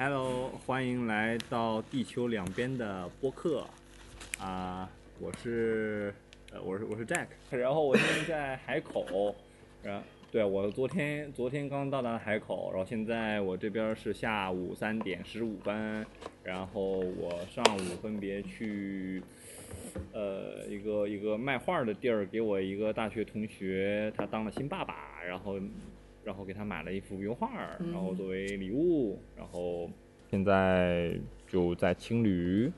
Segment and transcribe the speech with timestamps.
[0.00, 3.66] Hello，欢迎来到地球两边的播客
[4.38, 4.88] 啊！
[5.18, 6.14] 我是
[6.52, 9.34] 呃，我是我是 Jack，然后我现在在海口，
[9.82, 10.00] 然
[10.30, 16.06] 对我昨天昨天刚到达海口，然后现在我这边是下午三点十五分，
[16.44, 19.20] 然后我上午分别去
[20.12, 25.58] 呃一个一个卖画的地儿，给我一个大学同学，他当了新爸爸，然后。
[26.28, 27.50] 然后给他买了一幅油画，
[27.90, 29.90] 然后作为礼物，然后
[30.30, 32.70] 现在就在青旅，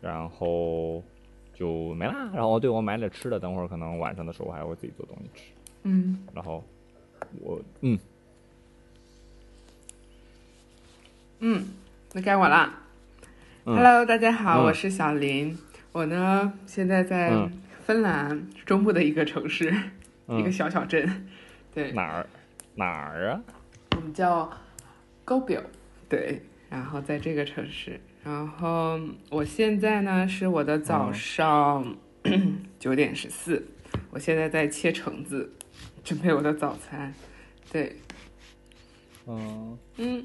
[0.00, 1.04] 然后
[1.52, 2.30] 就没啦。
[2.32, 5.52] 然后对我买点吃的，等会儿可能晚上的时候我还会自己做东西吃。
[5.82, 6.64] 嗯，然后
[7.42, 7.98] 我嗯
[11.40, 11.66] 嗯，
[12.14, 12.82] 那该我啦。
[13.66, 15.54] Hello，大家好，我是小林。
[15.92, 17.46] 我呢现在在
[17.84, 19.70] 芬兰中部的一个城市，
[20.28, 21.26] 一个小小镇。
[21.74, 22.26] 对，哪儿？
[22.76, 23.42] 哪儿啊？
[23.96, 24.50] 我们叫
[25.24, 25.62] 高表，
[26.08, 31.96] 对，然后在这个城市，然后我现在呢是我的早上
[32.78, 33.66] 九点十四，
[34.10, 35.50] 我现在在切橙子，
[36.04, 37.14] 准备我的早餐，
[37.72, 37.96] 对，
[39.26, 40.24] 嗯嗯，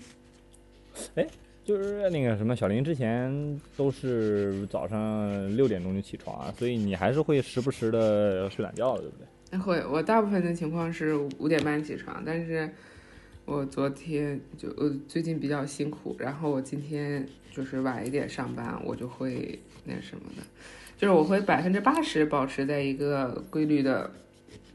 [1.15, 1.25] 哎，
[1.63, 9.25] 就是那个什么，小林之前都是早上六点钟就起床，所以你还是会时不时的睡懒觉的，对不对？
[9.59, 12.69] 会，我大部分的情况是五点半起床，但是
[13.45, 20.43] 我昨天就呃最近比较辛苦，然后我今天就是晚一点上班，我就会那什么的，
[20.97, 24.09] 就是我会百分之八十保持在一个规律的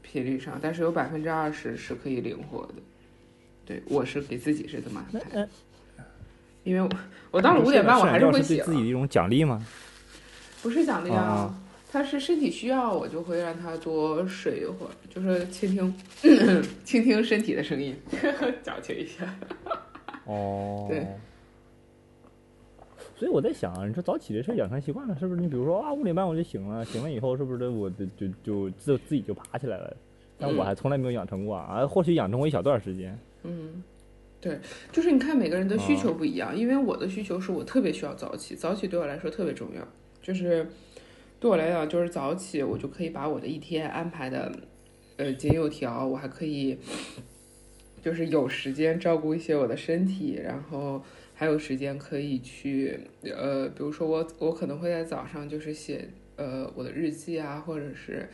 [0.03, 2.73] 频率上，但是有百分之二十是可以灵活的。
[3.65, 5.49] 对，我是给自己是这么安排的，
[6.63, 6.89] 因为我
[7.31, 8.63] 我到了五点半我还是会醒。
[8.63, 9.65] 自己的一种奖励吗？
[10.61, 11.53] 不是奖励啊。
[11.97, 15.91] 他是身体需要，我就会让他多睡一会儿，就是倾听，
[16.85, 17.95] 倾听身体的声音，
[18.61, 19.33] 矫情一下。
[20.25, 21.07] 哦，对。
[23.15, 25.41] 所以我在想，你说早起这事养成习惯了，是不是？
[25.41, 29.97] 你比如说啊，五点半我就醒了，醒了以后是不是我就就就自自己就爬起来了？
[30.37, 33.17] 但我还从来没有养成过啊，或许养成过一小段时间。
[33.41, 33.83] 嗯，
[34.39, 34.59] 对，
[34.91, 39.81] 就是你看每个人的需求不一样，因为我的需求是我特别需要早起，早起对我来说特别重要，
[40.21, 40.67] 就是。
[41.39, 44.51] 对我来讲，就是早起，我就可以把我的一天安排的，
[45.17, 46.03] 呃，井有条。
[46.07, 46.79] 我还可以，
[48.01, 51.03] 就是有时间照顾一些我的身体，然后
[51.35, 58.27] 还有时间可以去，呃，比如说我，我可能会在早上就是写，呃，我的日记啊，或者是，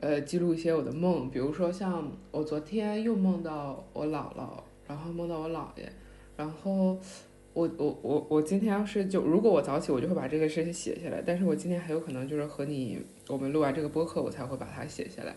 [0.00, 1.30] 呃，记录一些我的梦。
[1.30, 5.88] 比如说像我昨天又梦到我姥姥，然后梦到我姥爷，
[6.36, 6.98] 然后。
[7.56, 11.22] 我我我我今天要是就如果我早起，我就会把这个事情写下来。
[11.24, 15.34] 但是我今天很有可能就是和你我们录完这个播客，我才会把它写下来，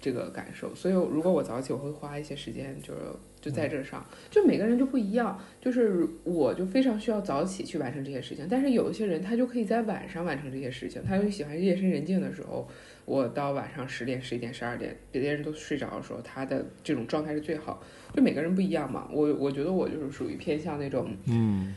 [0.00, 0.74] 这个感受。
[0.74, 3.00] 所以如果我早起，我会花一些时间，就是
[3.40, 4.04] 就在这上。
[4.30, 8.46] 就每个人就不一样，就是我就非常需要早起去完成这些事情。
[8.50, 12.68] 但是有一些人他就可以在晚上完成这些事情，他就喜欢夜深人静的时候。
[13.06, 17.82] 我到晚上十点、十一点、十二点，别的人都睡着的时候，他的这种状态是最好。
[18.14, 21.74] 就每个人不一样嘛，我我觉得我就是属于偏向那种，嗯，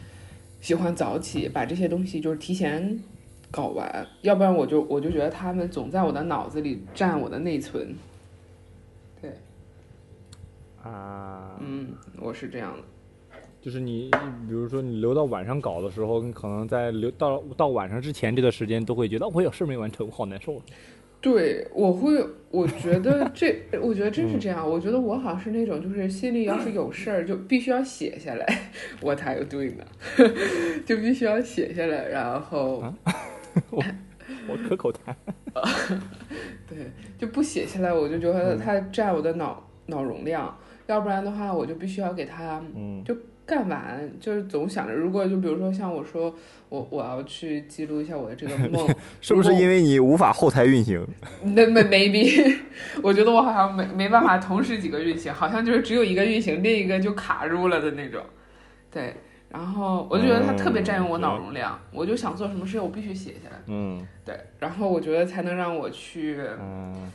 [0.62, 3.00] 喜欢早起，把这些东西就是提前
[3.50, 7.96] 搞完，要不然我就我就觉得他们总在我的脑子里占我的内存。
[10.84, 11.88] 对，啊，嗯，
[12.20, 12.84] 我是这样的。
[13.62, 14.12] 就是你，
[14.48, 20.62] 比如说你留到晚上搞的时候，你可能在留到到晚上之前这段时间，都会觉得我有事没完成，我好难受。
[21.22, 22.22] 对，我会，
[22.52, 24.70] 我觉得这，我觉得真是这样。
[24.70, 28.72] 我觉得我好像是那种，就是心里要是有事儿，就必须要写下来。
[29.00, 29.86] 我才有对呢，
[30.86, 32.84] 就必须要写下来，然后
[33.72, 33.82] 我
[34.50, 35.16] 我可口痰。
[36.68, 40.54] 对，就不写下来，我就觉得它占我的脑脑容量。
[40.88, 42.62] 要不然的话，我就必须要给它，
[43.06, 43.16] 就。
[43.46, 46.34] 干完就是总想着，如果就比如说像我说，
[46.70, 48.88] 我我要去记录一下我的这个梦，
[49.20, 51.06] 是不是因为你无法后台运行？
[51.44, 52.58] 那那 maybe，
[53.04, 58.24] 我觉得我好像没没办法同时几个运行，好像就是只有一个运行，另一个就卡住了的那种。
[58.90, 59.14] 对，
[59.50, 63.58] 然后我就觉得它特别占用我脑容量，我就想做什么事情我必须写下来。
[63.68, 67.12] 嗯，对，然后我觉得才能让我去，嗯，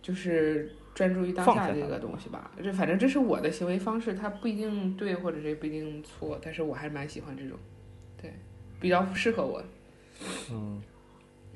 [0.00, 0.70] 就是。
[0.94, 7.56] 专注于当下这个东西吧，这反正这是我的行为方式，它不一定对，或者是不一定错，但是我还是蛮喜欢这种，
[8.20, 8.30] 对，
[8.78, 9.62] 比较适合我。
[10.52, 10.80] 嗯，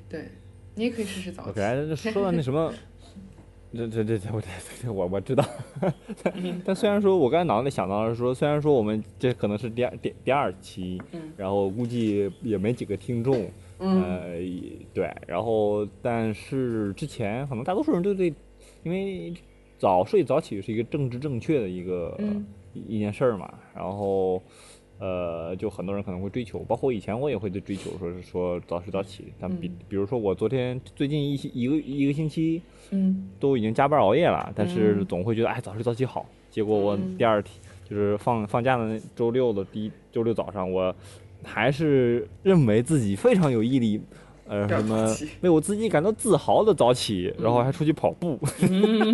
[0.09, 0.29] 对，
[0.73, 1.49] 你也可以试试早起。
[1.51, 2.73] OK，说到那什么，
[3.71, 4.41] 这这这这我
[4.81, 5.45] 这我我知道，
[6.65, 14.31] 但虽然说我刚才脑子里想到是说，虽然说我们这可能是第二第第二期，嗯，然后估计也没几个听众，嗯，呃，
[14.95, 18.33] 对，然后但是之前可能大多数人都对。
[18.87, 19.33] 因为
[19.77, 22.17] 早睡早起是一个政治正确的一个
[22.73, 24.41] 一件事儿嘛，然后
[24.97, 29.25] 呃，就很多人可能会追求，包括以前我也会追求，说是说早睡早起。
[29.37, 32.61] 但比比如说我昨天最近一一个一个星期，
[32.91, 36.25] 嗯，都已经加班熬夜了，但是总会觉得哎早睡早起好。
[36.49, 37.53] 结果我第二天
[37.83, 40.95] 就是放放假的周六的第一周六早上，我
[41.43, 43.99] 还是认为自己非常有毅力，
[44.47, 48.39] 呃，什么为我自己感到自豪的早起，然后还出去跑步，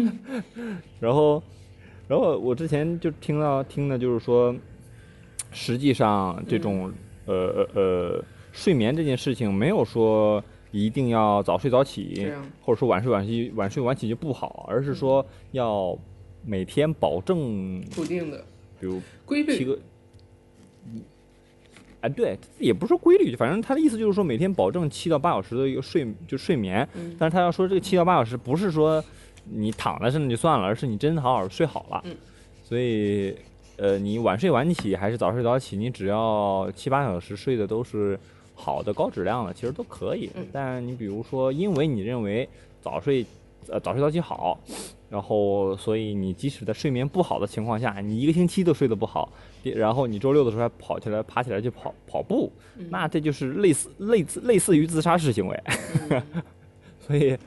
[0.99, 1.41] 然后
[2.07, 4.55] 然后我之前就听到听的就是说。
[5.55, 6.91] 实际上，这种
[7.27, 12.27] 呃呃呃睡眠这件事情，没有说一定要早睡早起，
[12.59, 15.95] 或者说晚睡晚起晚睡晚起就不好，而是说要
[16.43, 18.43] 每天保证固定的，
[18.79, 19.77] 比如规律七个，
[22.03, 29.03] 哎，对，也不是说规律，反正他的意思就是说每天保证七到八小时的一个睡就睡眠，但是他要说这个七到八小时不是说
[29.49, 32.03] 你躺在身上就算了，而是你真好好睡好了，
[32.63, 33.35] 所以。
[33.75, 38.17] 呃，你晚睡晚起还是早睡早起，你只要七八小时睡的都是
[38.53, 40.29] 好的、高质量的，其实都可以。
[40.51, 42.47] 但你比如说，因为你认为
[42.83, 43.25] 早睡，
[43.69, 44.59] 呃，早睡早起好，
[45.09, 49.31] 然后所以你即使在睡眠不好的情况下，你一个星期都睡得不好，
[49.63, 52.51] 然后你周六的时候还跑起来、爬起来去跑跑步，
[52.89, 55.63] 那这就是类似类似类似于自杀式行为。
[56.99, 57.37] 所以。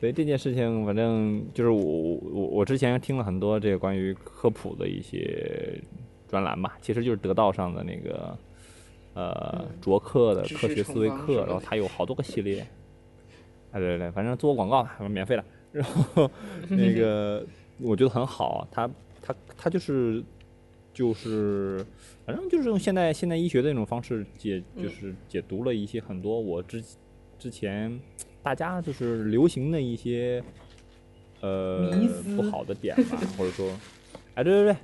[0.00, 5.80] 所以这件事情，反正就是我我我之前听了很多这个关于科普的一些
[6.28, 8.36] 专栏吧，其实就是得道上的那个
[9.14, 12.66] 呃卓克的科学思维课，然后它有好多个系列。
[13.72, 15.44] 哎对对对，反正做广告吧，免费的。
[15.72, 16.30] 然后
[16.70, 17.44] 那个
[17.78, 18.88] 我觉得很好，他
[19.20, 20.22] 他他就是
[20.94, 21.84] 就是
[22.24, 26.82] 反正就是用现代现代医学的那种方式解，就是解读了一些很多我之
[27.38, 27.98] 之前。
[28.44, 30.42] 大家就是流行的一些，
[31.42, 31.92] 呃，
[32.34, 33.70] 不好的点吧，或者说，
[34.34, 34.76] 哎，对对对，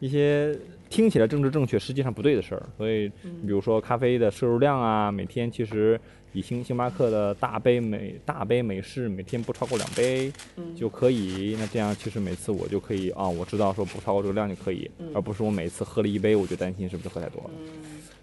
[0.00, 0.58] 一些
[0.90, 2.68] 听起来政治正确，实际上不对的事儿。
[2.76, 6.00] 所以，比如说咖啡的摄入量啊，每天其实
[6.36, 10.30] 以星星巴克的大杯美大杯美式每天不超过两杯
[10.76, 11.56] 就可以。
[11.58, 17.50] 那这样其实每次我就可以啊，我知道说不超过这个量就可以，而不是我每次喝了一杯我就担心是不是喝太多了。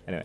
[0.06, 0.24] Anyway。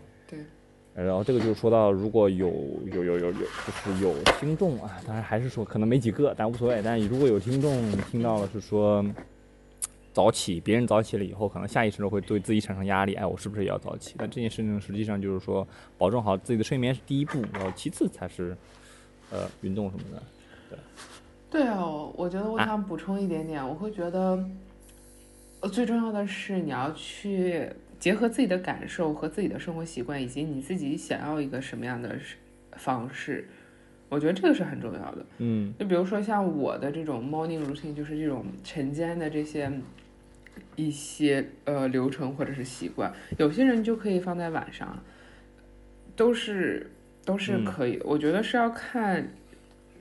[0.93, 2.53] 然后这个就是说到，如果有
[2.91, 6.81] 有有有有，就是有听众啊，当然还是说可能没几个，但无所谓。
[6.83, 9.03] 但如果有听众听到了是说
[10.13, 14.15] 早起，别人早起了以后，可能下意识的会对自己产生压力，哎，我是不是也要早起？
[14.17, 15.67] 但这件事情实际上就是说，
[15.97, 18.55] 保证好自己的睡眠是第一步，然后其次才是
[19.31, 20.23] 呃运动什么的。
[20.69, 20.79] 对。
[21.51, 24.43] 对哦，我觉得我想补充一点点，我会觉得
[25.71, 27.69] 最重要的是你要去。
[27.99, 32.17] 结合自己的感受和自己的生活习惯，以及你自己想要一个什么样的
[32.77, 33.45] 方式，
[34.07, 35.25] 我觉得这个是很重要的。
[35.39, 39.69] 嗯，就比如说像我的这种 morning routine，就是这种晨间的这些
[40.75, 45.03] 一些呃流程或者是习惯，有些人就可以放在晚上，
[46.15, 46.91] 都是
[47.25, 47.99] 都是可以。
[48.03, 49.31] 我觉得是要看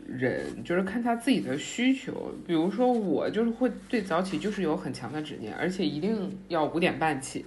[0.06, 2.32] 人，就是看他自己的需求。
[2.46, 7.44] 比如说我就是会对早起就是有很强的执念，而且一定要五点半起。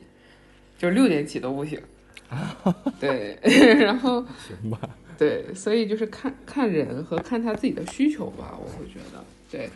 [0.77, 1.79] 就六点起都不行，
[2.99, 3.37] 对，
[3.79, 4.79] 然后行吧，
[5.15, 9.69] 对，所以就是看看人和看他自己的需求吧，我会觉得，对，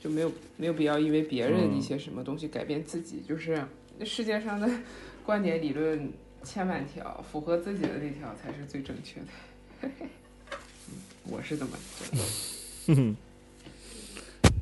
[0.00, 3.62] 就没有没有必要因为别人一些什么东西改变自己，就是
[4.04, 4.68] 世界上的
[5.26, 6.10] 观点理论
[6.42, 9.90] 千万条，符合自己的那条才是最正确的，
[11.28, 13.14] 我是这么觉得。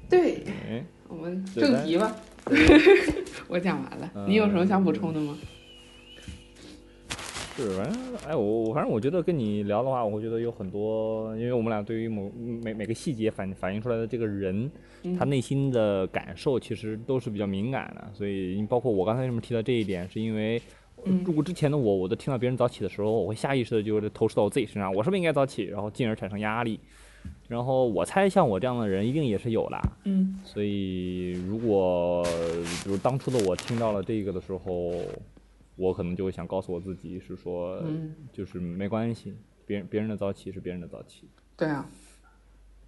[0.09, 0.43] 对，
[1.09, 2.17] 我们正题吧，
[3.49, 5.37] 我讲完了，你有什么想补充的吗？
[7.57, 12.31] 是，反正哎，我我反正我觉得跟你聊的话，我会觉得有很多，因为我们俩对于某
[12.63, 14.71] 每每个细节反反映出来的这个人，
[15.19, 20.61] 他内心的感受其实都是比较敏感的，所以包括我刚才为什么提到这一点，是因为
[21.25, 26.79] 如果之前的我，我都听到别人早起的时候，我会下意识的就是投射到我自己身上，我是不是应该早起，然后进而产生压力，
[27.49, 32.23] 然后我猜像我这样的人一定也是有的，嗯，所以如果
[32.85, 34.93] 比如当初的我听到了这个的时候。
[35.77, 37.83] 我可能就会想告诉我自己，是说，
[38.33, 41.29] 就是没关系，别人别人的早起是别人的早起。
[41.57, 41.89] 对啊，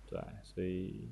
[0.07, 1.09] 对，所以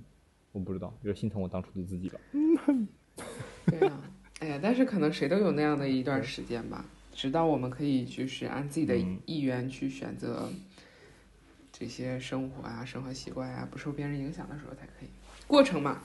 [0.52, 2.18] 我不知道，有点心疼我当初的自己吧。
[3.66, 4.02] 对啊，
[4.40, 10.48] 哎呀，但是可能谁都有那样的一段时间吧，直到我们可以就是按自己的意愿去选择
[11.72, 15.08] 这些生活啊、生活习惯啊，不受别人影响的时候才可以。
[15.46, 16.02] 过程嘛。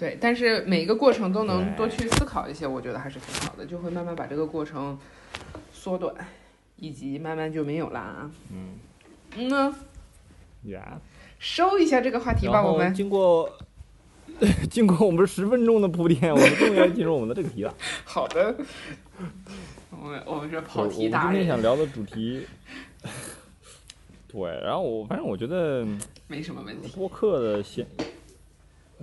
[0.00, 4.98] 对，但是每一个过程都能多去思考一些，我觉得还是挺好的，就会慢慢把这个过程
[5.74, 6.14] 缩短，
[6.76, 8.30] 以及慢慢就没有了啊。
[8.50, 8.78] 嗯，
[9.36, 9.74] 嗯呢，
[10.62, 10.98] 呀，
[11.38, 13.58] 收一下这个话题吧，我们经过
[14.70, 17.74] 经过我们十分钟的铺垫，我们终于要进入我们的这个题了。
[18.04, 18.56] 好的，
[19.90, 22.46] 我们我们是跑题达们今天想，聊的主题，
[24.26, 25.86] 对，然后我反正我觉得
[26.26, 26.88] 没什么问题。
[26.96, 27.86] 播客的先，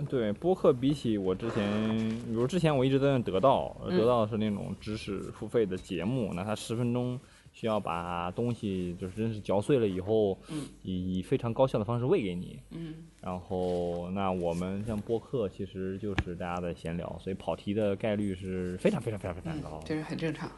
[0.06, 7.18] 对播客比起我之前，比如之前我一直在用得到，嗯得到是那种知识付费的节目，那它十分钟
[7.52, 12.58] 需要把东西就是真是嚼碎了以后，嗯以非常高效的方式喂给你。
[12.70, 19.80] 嗯，然后，那我们像播客，其实就是大家在闲聊，所以跑题的概率是非常非常非常非常高。
[19.84, 20.48] 这是很正常。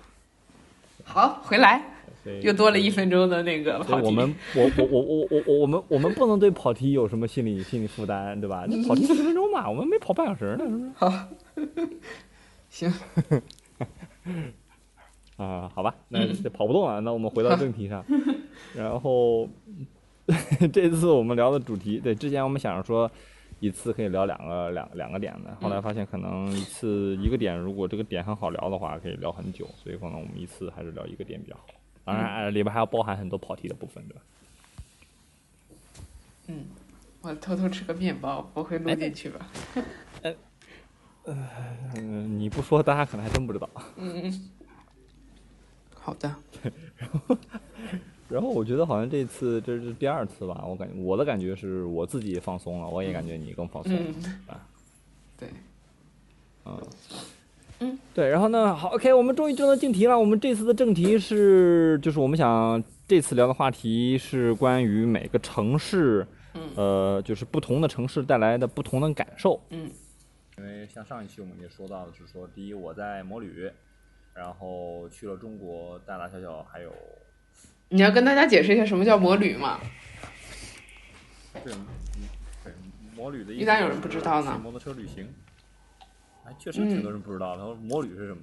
[1.03, 1.83] 好，回来
[2.43, 4.07] 又多了一分钟的那个跑题。
[4.07, 8.67] 我们，我我我我我我我们我们不能对跑题有什么心理心理负担，对吧？
[8.69, 10.93] 那跑题十分钟嘛，我们没跑半小时呢，是不是？
[10.95, 11.29] 好
[12.69, 12.93] 行，
[15.37, 18.05] 啊，好吧，那这跑不动了，那我们回到正题上。
[18.77, 19.49] 然后
[20.73, 23.11] 这次我们聊的主题，对，之前我们想着说
[23.61, 31.65] 一次可以聊两个两两个点的，后来发现可能一次一个点，如果这个点很好聊的话，可以聊很久，所以可能我们一次还是聊一个点比较好。
[32.05, 34.23] 当然，呃里边还要包含很多跑题的部分，对吧？
[36.49, 36.65] 嗯，
[37.21, 39.49] 我偷偷吃个面包，不会录进去吧？
[41.25, 43.69] 嗯，你不说，大家可能还真不知道。
[43.97, 44.51] 嗯，
[45.95, 46.35] 好的。
[46.97, 47.39] 然后
[48.29, 54.01] 然后我觉得好像这次这是第二次吧，我感觉我的感觉是我自己放松了，我也感觉你更放松了。
[54.01, 54.67] 嗯啊，
[55.37, 55.49] 对，
[56.65, 56.83] 嗯，
[57.81, 60.19] 嗯，对，然后呢，好，OK，我们终于进入正题了。
[60.19, 69.61] 我们这次的正题是，就是我们想这次聊的话题是关于每个城市，嗯呃，就是不同的城市带来的不同的感受。
[69.71, 69.91] 嗯
[70.59, 73.71] 因为像上一期我们也说到就是说，第一我在摩旅，
[74.35, 76.93] 然后去了中国大大小小还有
[77.89, 79.81] 你要跟大家解释一下什么叫摩旅吗？
[81.65, 81.87] 对，嗯
[82.63, 82.75] 对，
[83.17, 85.27] 摩旅的意思一旦有人不知道呢摩托车旅行。
[86.45, 87.57] 哎，确实挺多人不知道。
[87.57, 88.43] 他说摩旅是什么？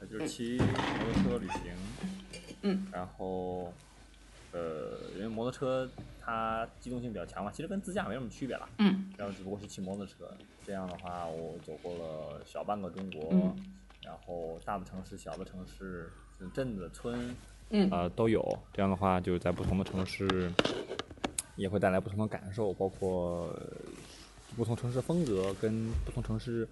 [0.00, 1.72] 那就是骑摩托车旅行。
[2.62, 2.86] 嗯。
[2.92, 3.72] 然后，
[4.52, 8.68] 呃，因为摩托车它机动性比较强嘛，其实跟自驾没什么区别了。
[8.78, 9.10] 嗯。
[9.16, 10.30] 然后只不过是骑摩托车，
[10.64, 13.56] 这样的话，我走过了小半个中国，嗯
[14.04, 16.10] 然后大的城市、小的城市、
[16.54, 17.34] 镇子、村，
[17.70, 18.58] 嗯呃，都有。
[18.72, 20.50] 这样的话，就是在不同的城市，
[21.56, 23.66] 也会带来不同的感受，包括呃
[24.56, 26.66] 不同城市风格，跟不同城市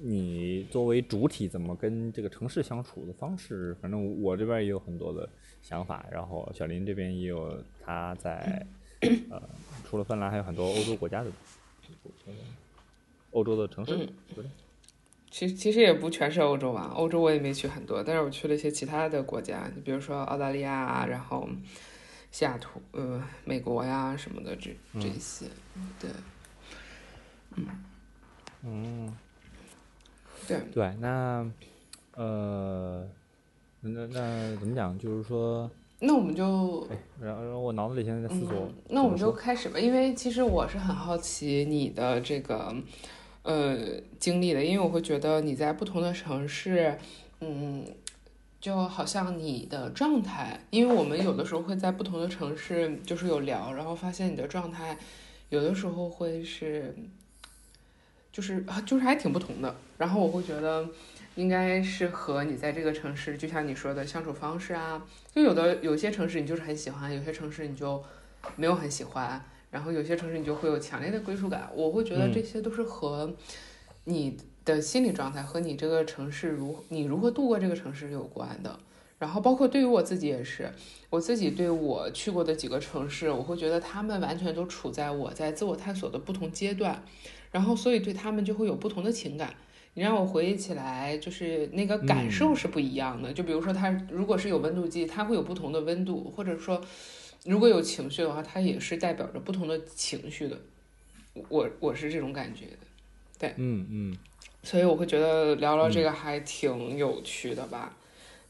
[0.00, 3.74] 你作为主体怎么跟这个城市相处的方式。
[3.80, 5.28] 反正我这边也有很多的
[5.62, 8.66] 想法，然后小林这边也有他在
[9.30, 9.42] 呃，
[9.84, 11.30] 除了芬兰，还有很多欧洲国家的
[13.30, 14.50] 欧洲的城市，嗯对的
[15.30, 21.48] 其其实也不全是欧洲吧，欧洲我也没去很多，但是我去了一些其他的国家，比如说澳大利亚啊，然后
[22.30, 25.46] 西雅图，呃，美国呀什么的这这些，
[26.00, 26.10] 对
[27.56, 27.66] 嗯
[28.62, 29.16] 嗯。
[30.48, 31.46] 对，对，那
[32.14, 33.06] 呃，
[33.82, 34.98] 那那怎么讲？
[34.98, 42.74] 就是说，那我们就哎，然后然后我脑子里现在在思索嗯，那我们就开始吧，因为其实我是很好奇你的这个
[43.42, 43.76] 呃
[44.18, 46.98] 经历的，因为我会觉得你在不同的城市，
[47.40, 47.84] 嗯，
[48.60, 54.98] 就好像你的状态，因为我们有的时候会在不同的城市就是有聊，然后发现你的状态
[55.50, 56.94] 有的时候会是，
[58.38, 60.88] 就是就是还挺不同的，然后我会觉得。
[61.34, 65.00] 应该是和你在这个城市，就像你说的相处方式啊，
[65.32, 68.02] 就有的有些城市你就是很喜欢，有些城市你就
[68.56, 69.40] 没有很喜欢，
[69.70, 71.70] 然后有些城市你就会有强烈的归属感。
[71.72, 73.32] 我会觉得嗯这些都是和
[74.02, 78.76] 你的心理状态和你这个城市如你如何度过这个城市有关的。
[79.18, 80.72] 然后包括对于我自己也是，
[81.10, 87.02] 我自己对我去过的几个城市，我会觉得他们完全都处在我在自我探索的不同阶段，
[87.50, 89.54] 然后所以对他们就会有不同的情感。
[89.94, 93.32] 你让我回忆起来，就是那个感受是不一样的。
[93.32, 96.80] 就比如说，它如果是有温度计，它会有不同的温度，或者说，
[97.44, 100.56] 如果有情绪的话，它也是代表着不同的情绪的。
[101.48, 102.76] 我我是这种感觉的，
[103.40, 104.16] 对嗯嗯，
[104.62, 107.96] 所以我会觉得聊聊这个还挺有趣的吧。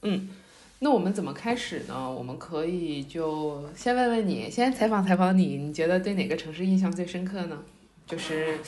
[0.02, 0.28] 嗯，
[0.80, 2.10] 那我们怎么开始呢？
[2.10, 7.58] 我们可以就先问问你，先采访采访你，你觉得对哪个城市印象最深刻呢？
[8.06, 8.58] 就是。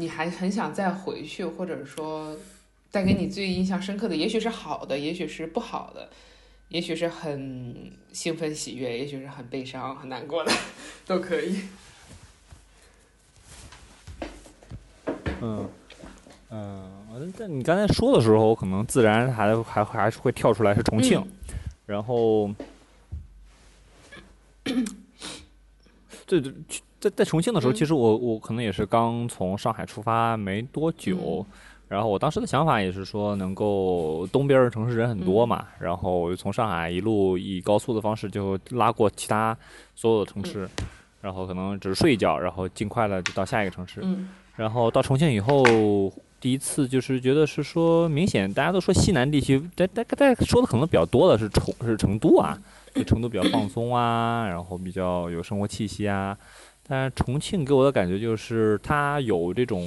[0.00, 2.32] 你还很想再回去，或者说
[2.88, 6.08] 带给你最印象深刻的，也许是好的，也许是不好的，
[6.68, 10.52] 也许是很兴奋喜悦，也许是很悲伤很难过的，
[11.04, 11.62] 都可以。
[15.40, 15.68] 嗯
[16.50, 21.32] 嗯，在你刚才说的时候，我可能自然还还还是会跳出来是重庆，嗯、
[21.88, 22.50] 然后，
[26.26, 26.52] 这这
[27.00, 31.46] 在在重庆的时候，嗯、其实我我可能也是刚从上海出发没多久，嗯、
[31.88, 39.56] 然后我当时的想法也是说，能够东边的城市人很多嘛，然后从上海一路以高速的方式就拉过其他
[39.96, 40.68] 所有的城市，
[41.22, 44.00] 然后可能只是睡一觉，然后尽快的就到下一个城市。
[44.02, 44.28] 嗯。
[44.56, 45.62] 然后到重庆以后，
[46.40, 52.56] 第一次就是觉得是说，明显大家都说西南地区，大大大家说的可能比较多的是重是成都啊，
[52.94, 56.38] 就成都比较放松啊，然后比较有生活气息啊。
[56.86, 59.86] 但是重庆给我的感觉就是它有这种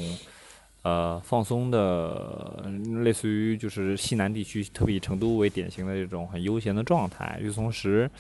[0.84, 2.64] 呃放松的，
[3.04, 7.40] 类似于就是西南地区，特别以成都为典型的这种很悠闲的状态。
[7.42, 8.12] 与此同时，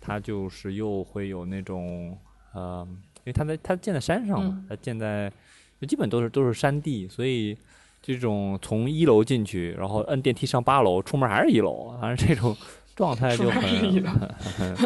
[0.00, 2.18] 它就是又会有那种
[2.52, 2.86] 呃，
[3.18, 5.32] 因为它在它建在山上嘛嗯，它建在
[5.80, 7.56] 就基本都是都是山地，所以
[8.02, 12.56] 这种从一楼进去，然后摁电梯上八楼，出门还是一楼，反正这种
[12.94, 13.62] 状态就很
[14.02, 14.76] 楼很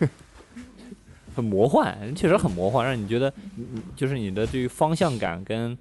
[1.36, 3.32] 很魔幻，确实很魔幻，让你觉得
[3.94, 5.76] 就是你的对于方向感跟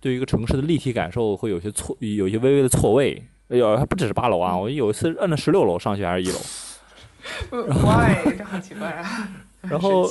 [0.00, 3.22] 对于一个城市的立体感受会有些错，有些微微的错位。
[3.48, 4.58] 哎呦，还不只是八楼啊！
[4.58, 6.38] 我有一次摁了十六楼上去还是一楼，
[7.52, 9.28] 呃，why 这好奇怪啊！
[9.62, 10.10] 然后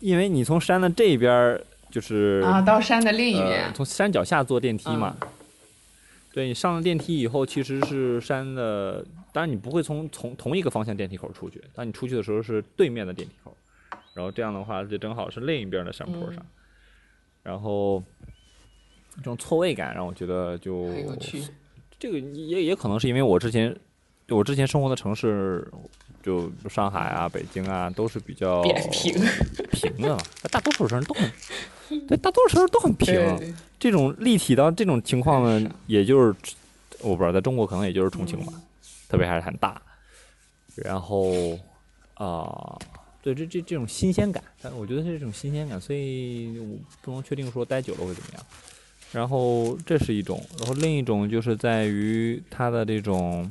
[0.00, 5.16] 因为你从山的这边儿就是啊，到山的另一呃，从山脚下坐电梯嘛。
[6.32, 13.56] 对你上了电梯以后，其实是山的，当然你不会从从同一个方向电梯口出去，当你出去的时候是对面的电梯口，
[14.14, 16.46] 然后这样的话就正好是另一边的山坡上，嗯。
[17.42, 18.02] 然后
[19.16, 20.90] 这种错位感让我觉得就。
[22.00, 23.76] 这个也也可能是因为我之前
[24.28, 25.68] 我之前生活的城市，
[26.22, 29.12] 就上海啊、北京啊，都是比较扁平，
[29.72, 31.28] 平的嘛，大多数城市都很，
[32.06, 33.14] 对，大多数时候都很平。
[33.38, 36.34] 对，这种立体到这种情况呢，也就是
[37.00, 38.52] 我不知道，在中国可能也就是重庆吧，
[39.08, 39.80] 特别还是很大。
[40.76, 41.58] 然后
[42.14, 42.78] 啊、
[43.22, 48.42] 对这这这种新鲜感，但我觉得是这种新鲜感，所以我不能确定说待久了会怎么样。
[49.10, 53.50] 然后这是一种，然后另一种就是在于它的这种，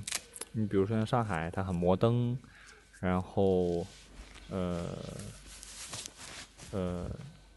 [0.52, 2.38] 你比如说像上海，它很摩登，
[3.00, 3.86] 然后
[4.50, 4.86] 呃
[6.72, 7.10] 呃，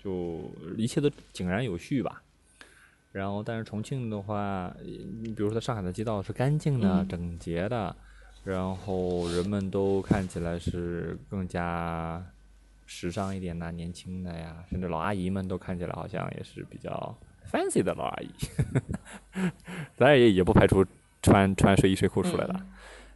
[0.02, 2.22] 就一切都井然有序吧。
[3.12, 7.94] 然后，但是重庆的话，你比如说在上海的街道是干净的、嗯整洁的，
[8.44, 12.24] 然后人们都看起来是更加
[12.86, 17.18] 时尚一点呐、年轻的呀，甚至老阿姨们都看起来好像也是比较
[17.50, 18.30] fancy 的老阿姨。
[19.98, 20.86] 当然也也不排除
[21.20, 22.66] 穿穿睡衣睡裤出来的，嗯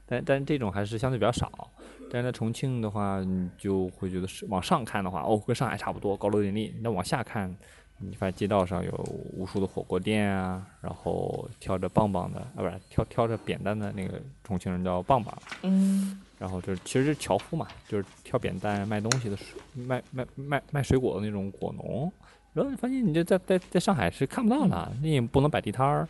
[0.07, 1.71] 但但这种还是相对比较少。
[2.11, 6.75] 但是在重庆的话，你就会觉得是往上看的话，哦，跟上海差不多，高楼林立。
[6.81, 7.53] 那往下看，
[7.99, 8.93] 你发现街道上有
[9.33, 22.13] 无数的火锅店啊，然后挑着棒棒的啊，不是挑挑着扁担的那个重庆人叫棒棒，嗯，然后就是其实是樵夫嘛，就是挑扁担卖东西的水，卖卖卖卖水果的那种果农。
[22.53, 26.07] 然后你发现你这在在在上海是看不到的，你也不能摆地摊儿。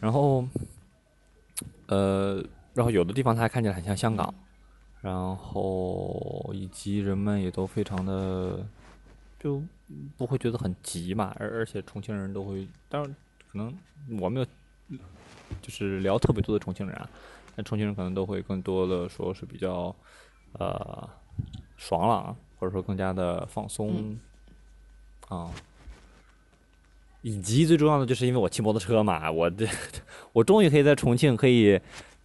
[0.00, 0.46] 然后，
[1.86, 2.44] 呃，
[2.78, 4.32] 然后有的地方它还看起来很像香港，
[5.00, 8.64] 然后以及人们也都非常的
[9.40, 9.60] 就
[10.16, 13.16] 不会觉得很急嘛，而而且重庆人都会，当然
[13.50, 13.76] 可能
[14.20, 14.46] 我没有
[15.60, 17.10] 就是聊特别多的重庆人啊，
[17.56, 19.92] 但重庆人可能都会更多的说是比较
[20.52, 21.10] 呃
[21.76, 24.16] 爽朗，或者说更加的放松
[25.28, 25.50] 啊。
[27.22, 29.66] 以及最重要的就是因为我骑摩托车嘛，我这
[30.32, 31.78] 我终于可以在重庆可以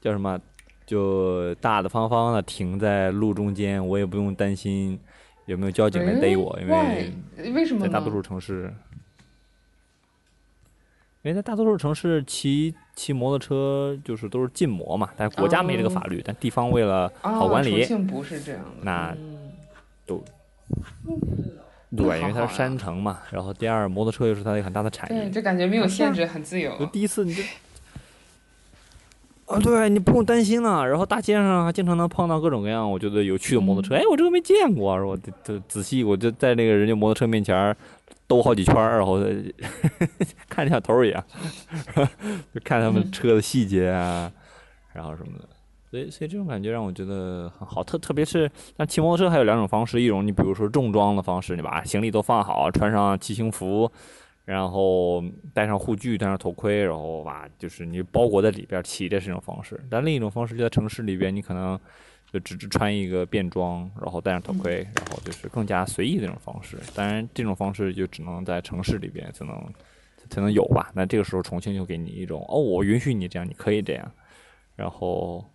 [0.04, 0.38] 叫什么，
[0.86, 5.00] 就大大方方的停在路中间，我也不用担心
[5.46, 7.13] 有没有交警来逮我，因为？
[7.54, 7.80] 为什么？
[7.80, 8.74] 在大多数城市，
[11.22, 18.82] 因为在大多数城市骑骑摩托车就是都是禁摩嘛，但是国家没这个法律，但地方为了好管哦、理，不是这样的。
[18.82, 19.16] 那
[20.06, 20.22] 都
[21.96, 26.86] 对，因为它是山城嘛，然后第二摩托车又是它的一个很大的产对，业，就感觉没有限制，很自由就。
[26.88, 27.42] 第一次你就。
[29.45, 30.88] 啊，对，你不用担心了。
[30.88, 33.95] 然后大街上还经常能碰到各种各样我觉得有趣的摩托车。
[33.95, 37.75] 哎，我这个没见过，我就就仔细，我就在那个人家摩托车面前儿
[38.27, 39.19] 兜好几圈儿，然后
[40.47, 41.23] 看小偷儿一样，
[42.53, 44.32] 就看他们车的细节啊，
[44.93, 45.47] 然后什么的。
[45.91, 53.91] 所以，所以这种感觉让我觉得很好，特特别是，但骑摩托车还有两种方式，一种你比如说重装的方式，你把行李都放好，穿上骑行服，
[54.45, 59.79] 然后戴上护具，戴上头盔，然后哇，就是你包裹在里边骑，的是一种方式。
[59.89, 61.79] 但另一种方式就在城市里边，你可能
[62.32, 66.77] 就只是穿一个便装，然后戴上头盔，然后就是更加随意的那种方式。
[66.93, 69.73] 当然，这种方式就只能在城市里边才能
[70.29, 70.91] 才能有吧。
[70.93, 74.12] 那这个时候重庆就给你一种哦，我允许你这样，你可以这样。
[74.75, 75.45] 然后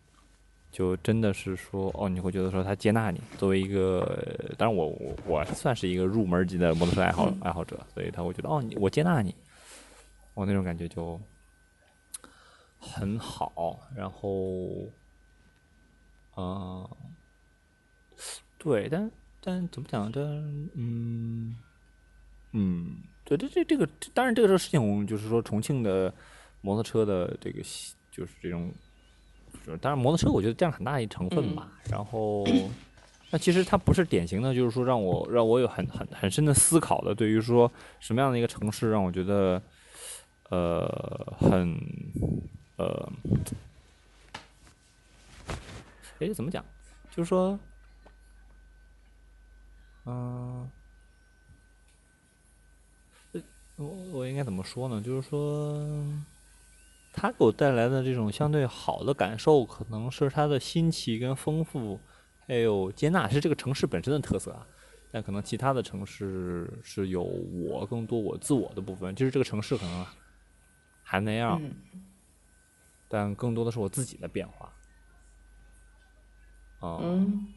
[0.71, 9.35] 就真的是说，哦，你会觉得说他接纳你，作为一个，当然我我我算是一个入门级的摩托车爱好爱好者，所以他会觉得，哦，你我接纳你，
[10.35, 11.19] 我那种感觉就
[12.79, 13.81] 很好。
[13.97, 14.87] 然后，
[16.37, 16.89] 嗯，
[18.59, 20.13] 对，但但怎么讲？
[20.13, 20.21] 这，
[20.75, 21.57] 嗯
[22.53, 26.13] 嗯，对，这这这个，当然这个事情，就是说重庆的
[26.61, 27.63] 摩托车的这个，
[28.11, 28.71] 就是这种。
[29.77, 31.71] 当然，摩托车我觉得占很大一成分吧。
[31.91, 32.45] 然后，
[33.31, 37.15] 那其实它不是典型的，就是说让我让我有很很很深的思考的。
[37.15, 39.63] 对于说什么样的一个城市让我觉得，
[40.49, 41.79] 呃，很
[42.77, 43.13] 呃，
[46.21, 46.65] 哎，怎么讲？
[47.11, 47.59] 就是说，
[50.07, 50.71] 嗯，
[53.77, 55.03] 我我应该怎么说呢？
[55.03, 56.05] 就是说。
[57.13, 61.99] 它给我带来的这种相对好的感受，可能是它的新奇跟丰富，
[62.47, 64.67] 还有接纳，是这个城市本身的特色啊。
[65.11, 70.07] 但可能其他的城市是有我更多我自我的部分，就是这个城市可能
[71.03, 71.61] 还那样，
[73.09, 74.73] 但更多的是我自己的变化。
[76.81, 77.01] 啊，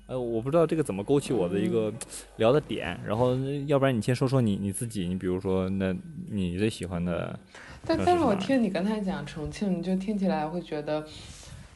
[0.08, 1.94] 哎，我不知道这个怎么勾起我的一个
[2.38, 3.36] 聊的点，然后
[3.68, 5.94] 要不然你先说说你你自己，你比如说，那
[6.30, 7.38] 你最喜欢的。
[7.86, 11.06] 但但是我听你刚才讲重庆，就听起来会觉得，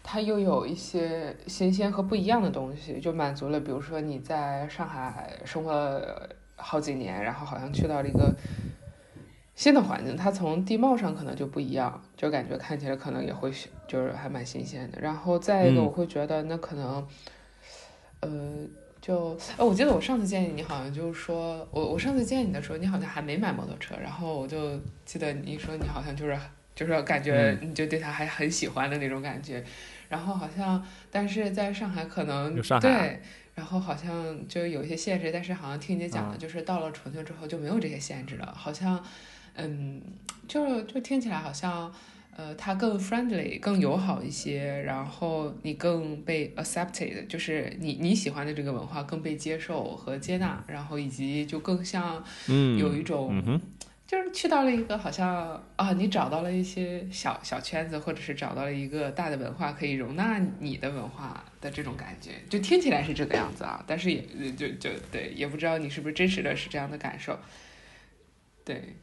[0.03, 8.33] 它又有一些新鲜和不一样的东西，就满足了，比如说你在上海生活了好几年，然后好像去到了一个
[9.55, 13.51] 新的环境，它从地貌上可能就不一样，就感觉看起来可能也会
[13.87, 14.99] 就是还蛮新鲜的。
[15.01, 17.07] 然后再一个，我会觉得那可能。
[18.21, 18.29] 呃，
[19.05, 26.35] 就哎，我记得我上次见你，你好像就是说，我我上次见你的时候，你好像还没买摩托车，然后我就记得你说你好像就是
[26.73, 29.63] 就是感觉你就对他还很喜欢的那种感觉，
[30.09, 33.21] 然后好像但是在上海可能对，
[33.53, 38.99] 然后好像就有一些限制，但是好像听你讲的，就是到了重庆之后就没有这些限制了，好像
[39.53, 40.01] 嗯，
[40.47, 41.93] 就就听起来好像。
[42.37, 52.21] 呃，它更 friendly，更友好一些，然后你更被 accepted，就是你你喜欢的这个文化更被接受和接纳，然后以及就更像，
[52.77, 53.59] 有一种，
[54.05, 64.21] 就是去到了一个好像啊，你找到了一些小小圈子，或者是找到了一个大的文化可以容纳你的文化的这种感觉，就听起来是这个样子啊，但是也
[64.57, 67.39] 就就对，也不知道你是不是真实的是这样的感受，
[68.65, 68.97] 对。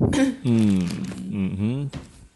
[0.44, 0.88] 嗯
[1.32, 1.90] 嗯哼，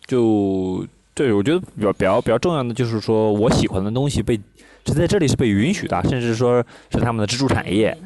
[0.07, 4.39] 就对我觉得比较比较比较重要的就是说我喜欢的东西被
[4.87, 7.97] 是在这里是被允许的，甚至说是他们的支柱产业。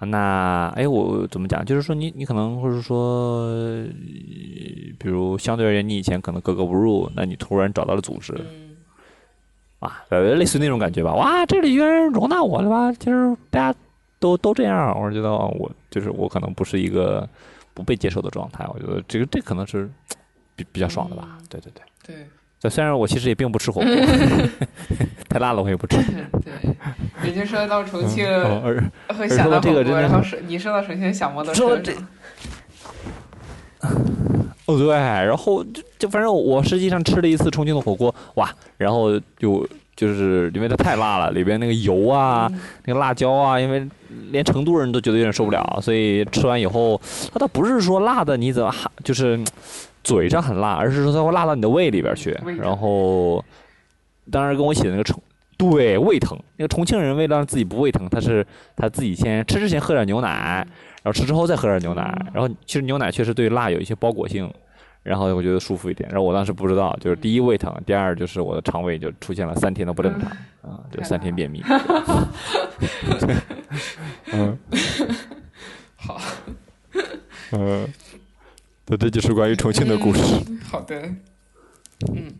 [0.00, 1.64] 那哎，我怎么讲？
[1.64, 3.48] 就是说你你可能或者说，
[4.98, 8.34] 比如相对而言，你以前可能格格不入，那你突然找到了组织，
[9.78, 11.14] 啊，呃，类似那种感觉吧。
[11.14, 12.92] 哇，这里居然容纳我了吧？
[12.92, 13.78] 其实大家
[14.18, 17.26] 都都这样，我觉得我就是我可能不是一个。
[17.74, 19.90] 不被接受的状态，我觉得这个这可能是
[20.56, 21.38] 比比较爽的吧。
[21.48, 21.82] 对对对。
[22.06, 22.26] 对。
[22.60, 23.90] 这虽然我其实也并不吃火锅，
[25.28, 25.96] 太辣了我也不吃。
[26.44, 26.52] 对。
[27.28, 28.24] 也就说到重庆
[29.08, 31.80] 会想到火锅，然后是你说到重庆想摩托车。
[34.66, 39.68] 哦对，然后就就反正我实际上吃了一次重庆的火锅，哇，然后就。
[39.94, 42.50] 就是因为它太辣了，里边那个油啊，
[42.86, 43.86] 那个辣椒啊，因为
[44.30, 47.00] 连成都人都觉得有点受不了，所以吃完以后，
[47.32, 48.72] 它倒不是说辣的你怎么
[49.04, 49.38] 就是
[50.04, 52.38] 嘴上很辣，而是说它会辣到你的胃里边去。
[52.58, 53.44] 然后，
[54.30, 55.20] 当时跟我一起的那个重
[55.56, 58.46] 对胃疼，那个重庆人为了让自己不胃疼，他是
[58.76, 60.66] 他自己先吃之前喝点牛奶，
[61.02, 62.26] 然后吃之后再喝点牛奶。
[62.32, 64.50] 然后其实牛奶确实对辣有一些包裹性。
[65.04, 70.30] 然后我觉得舒服一点，然后我当时不知道，就是第一胃疼，第二就是我的肠胃就出现了三天的不正常，
[70.62, 71.60] 啊，就三天便秘。
[74.32, 74.58] 嗯，
[75.96, 76.20] 好，
[77.52, 77.88] 嗯，
[78.86, 80.20] 那这就是关于重庆的故事。
[80.68, 81.00] 好的，
[82.12, 82.34] 嗯，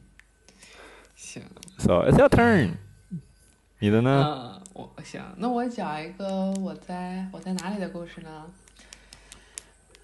[1.14, 1.42] 行。
[1.78, 2.72] So it's your turn，
[3.78, 4.60] 你的呢？
[4.62, 8.46] 嗯，我行，那我讲一个我在我在哪里的故事呢？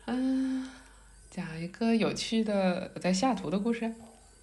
[0.06, 0.68] 嗯。
[1.30, 3.92] 讲一个有趣的我在西雅图的故事，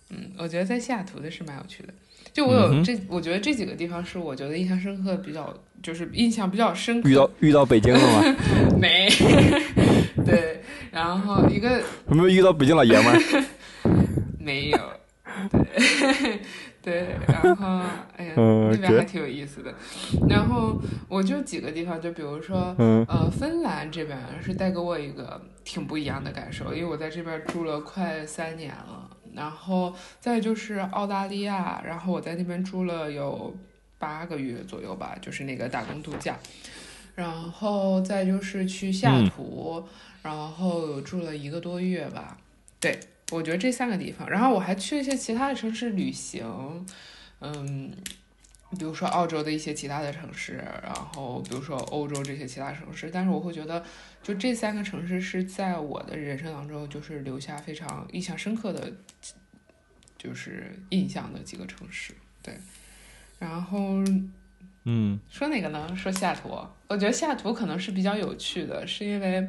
[0.09, 1.93] 嗯，我觉得在西雅图的是蛮有趣的。
[2.33, 7.09] 就我有这，我觉得这几个地方是我觉得印象深刻，比较就是印象比较深刻。
[7.09, 8.35] 遇到 遇到北京了吗？
[8.79, 9.07] 没。
[10.25, 13.45] 对，然后一个有没有遇到北京老爷们儿？
[14.39, 14.79] 没有。
[15.51, 16.39] 对
[16.81, 17.81] 对，然后
[18.15, 19.73] 哎呀，那边还挺有意思的。
[20.29, 29.09] 然后我就几个地方，就比如说，呃，芬兰这边是带给我一个挺不一样的感受，因为我在这边住了快三年了。
[29.35, 33.55] 然后再就是澳大利亚，然后我在那边住了有
[33.99, 36.37] 八个月左右吧，就是那个打工度假。
[37.15, 39.83] 然后再就是去西雅图，
[40.23, 42.37] 然后住了一个多月吧。
[42.79, 42.99] 对。
[43.31, 46.85] 我觉得这三个地方，然后我还去一些其他的城市旅行，
[47.39, 47.91] 嗯，
[48.77, 53.83] 比如说澳洲的一些其他的城市，然后比如说欧洲这些其他城市，但是我会觉得，
[54.25, 58.91] 就这三个城市是在我的人生当中，就是留下非常印象深刻的，
[60.17, 62.11] 就是印象的几个城市。
[62.41, 62.57] 对，
[63.37, 64.03] 然后，
[64.85, 65.95] 嗯，说哪个呢？
[65.95, 66.49] 说西雅图。
[66.87, 69.47] 我觉得西雅图可能是比较有趣的，是因为。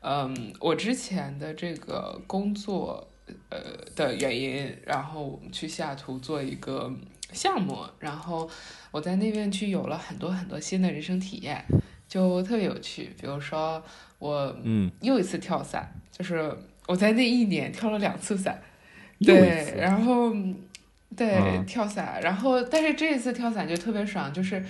[0.00, 3.06] 嗯，我之前的这个工作，
[3.50, 3.58] 呃
[3.96, 6.90] 的原因，然后我们去西雅图做一个
[7.32, 8.48] 项目，然后
[8.92, 11.64] 我在那边去有了很多很多新的人生体验，
[12.08, 13.14] 就特别有趣。
[13.20, 13.82] 比如说，
[14.18, 16.50] 我嗯又一次跳伞，就是
[16.86, 18.60] 我在那一年跳了两次伞，
[19.20, 20.32] 对，然后
[21.16, 24.64] 对跳伞，然后但是这一次跳伞就特别爽，就是。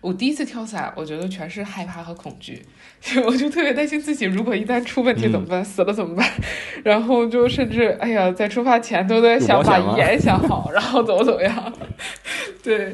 [0.00, 2.62] 我第一次跳伞，我觉得全是害怕和恐惧，
[3.24, 6.30] 我就特别担心自己如果一旦出问题怎么办，死了怎么办？
[6.84, 11.72] 然后就甚至哎呀，在出发前都在想把盐想好，然后怎么怎么样？
[12.62, 12.92] 对。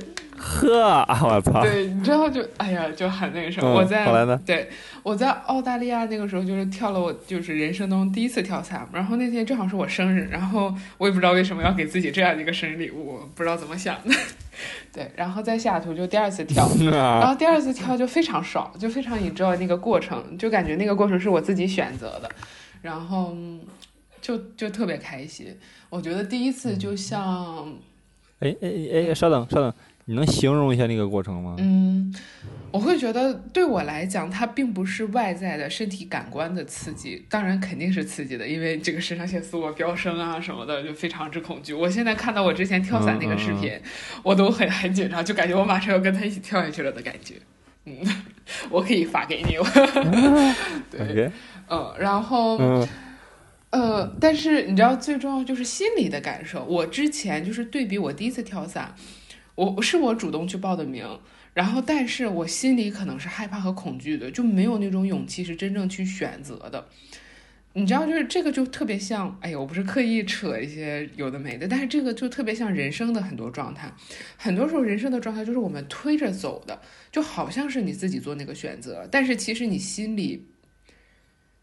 [0.50, 1.62] 呵，我操！
[1.62, 3.72] 对，你知道就哎呀，就很那个什么。
[3.72, 4.04] 我在
[4.44, 4.68] 对，
[5.04, 8.86] 我在澳大利亚那个时候就是跳了，我就是人生中第一次跳伞。
[8.92, 14.14] 然后那天正好是我生日，然后我也不知道为什么要给自己这样的一个生日礼物，不知道怎么想的。
[14.92, 22.28] 对，然后在西雅图就第二次跳，然后第二次跳就非常爽，就非常 enjoy 那个过程，就感觉那个过程是我自己选择的，
[22.82, 23.32] 然后
[24.20, 25.56] 就就特别开心。
[25.88, 27.72] 我觉得第一次就像，
[28.40, 28.68] 哎哎
[29.08, 29.72] 哎，稍等稍等。
[30.06, 31.54] 你能形容一下那个过程吗？
[31.58, 32.12] 嗯，
[32.72, 41.72] 我会觉得对我来讲，它并不是外在的身体感官的刺激，当然肯定是刺激的，因为这个肾上腺素啊飙升啊什么的，就非常之恐惧。
[41.72, 43.72] 我现在看到我之前跳伞那个视频，
[44.24, 47.34] 我都很很紧张，就感觉我马上要跟他一起跳下去了的感觉。
[47.84, 47.96] 嗯，
[48.68, 49.56] 我可以发给你。
[50.90, 51.30] 对，
[51.68, 52.58] 嗯，然后，
[53.70, 56.64] 呃，但是你知道，最重要就是心理的感受。
[56.64, 58.92] 我之前就是对比我第一次跳伞。
[59.66, 61.06] 我是我主动去报的名，
[61.52, 66.86] 然后但是我心里可能是害怕和恐惧的，就没有那种勇气是真正去选择的。
[67.74, 73.92] 你知道，就是这个就特别像，哎呦，我不是刻意扯一些有的没的，但是这个就特别像人生的很多状态。
[74.36, 76.80] 很多时候人生的状态就是我们推着走的，
[77.12, 80.46] 就好像是你自己做那个选择，但是其实你心里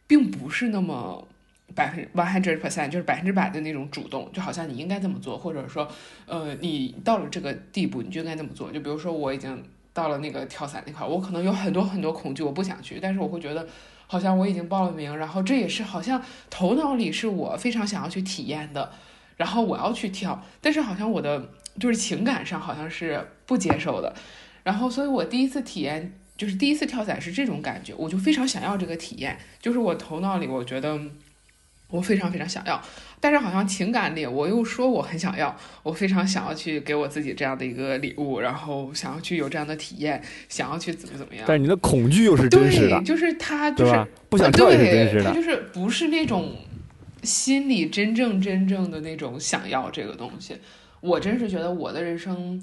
[0.05, 1.27] 并不是那么。
[1.77, 5.87] 百分 one hundred percent 就是百分之百的那种主动，就好像你应该这么做，或者说，
[6.25, 8.71] 呃，你到了这个地步，你就应该这么做。
[8.71, 9.63] 就比如说，我已经
[9.93, 13.67] 到了那个跳伞那块，我可能有很多很多恐惧，我不想去，但是我会觉得，
[14.07, 18.91] 好像我已经报了名，然后这也是好像头脑里是我非常想要去体验的，
[19.35, 24.15] 然后我要去跳，但是好像我的就是情感上好像是不接受的，
[24.63, 30.99] 然后，所以我第一次体验就是第一次跳伞是这种感觉，我就非常想要这个体验，就是我头脑里我觉得。
[31.89, 32.81] 我非常非常想要，
[33.21, 41.45] 但是好像情感里我又说我很想要，我非常想要去给我自己这样的一个礼物，然后想要去有这样的体验，想要去怎么怎么样。
[41.47, 46.51] 但是你的恐惧又是真实的，就是他就是不想跳也是真实的，他就是不是那种
[47.23, 50.57] 心里真正真正的那种想要这个东西。
[50.99, 52.61] 我真是觉得我的人生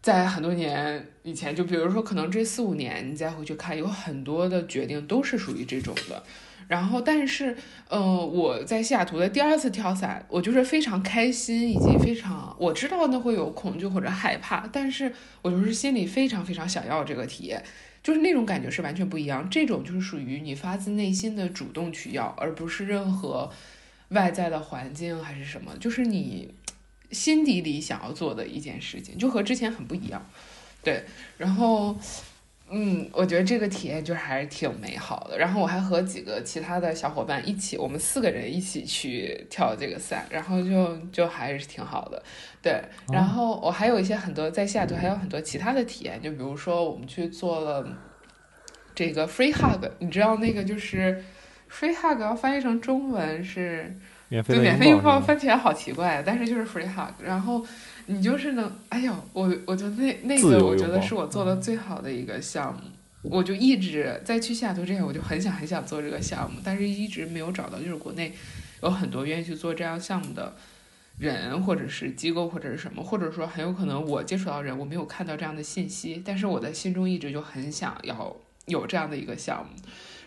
[0.00, 6.22] 在很多年以前，就比如说可能这四五年你再回去看，有很多的决定都是属于这种的。
[6.66, 7.56] 然后，但是，
[7.88, 17.62] 呃，我在西雅图的第二次跳伞，我就是非常开心，以及非常我知道那会有恐惧或者害怕，但是我就是心里非常非常想要这个体验，
[18.02, 19.48] 就是那种感觉是完全不一样。
[19.50, 23.50] 这种就是属于你发自内心的主动去要，而不是任何
[24.08, 26.52] 外在的环境还是什么，就是你
[27.10, 30.24] 心底里想要做的一件事情，就和之前很不一样。
[30.82, 31.04] 对，
[31.36, 31.96] 然后。
[32.70, 35.38] 嗯，我觉得这个体验就还是挺美好的。
[35.38, 42.20] 然后我还和几个其他的小伙伴一起，我们四个人一起去跳这个伞，然后就就还是挺好的。
[42.62, 47.86] 对，然后我还有一些很多在西雅图还有很多其他的体验，就比如说我们去做了
[48.94, 51.22] 这个 free hug，你知道那个就是
[51.70, 53.94] free hug 要翻译成中文是
[54.30, 57.64] 免费免费拥抱，翻起来好奇怪，但是就是 free hug，然后。
[58.06, 62.80] 你就是能，哎呦，我我觉得那那个，我觉得是我做的最好的一个项目。
[63.22, 68.32] 我就一直在去西雅图之前，我就很想很想做这个项目，但是一直没有找到，就是国内
[68.82, 70.54] 有很多愿意去做这样项目的
[71.18, 78.36] 人或者是机构或者是什么，或者说很有可能我接触到人，我没有看到这样的信息，但是我的心中一直就很想要
[78.66, 79.70] 有这样的一个项目，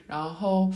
[0.08, 0.72] 然后。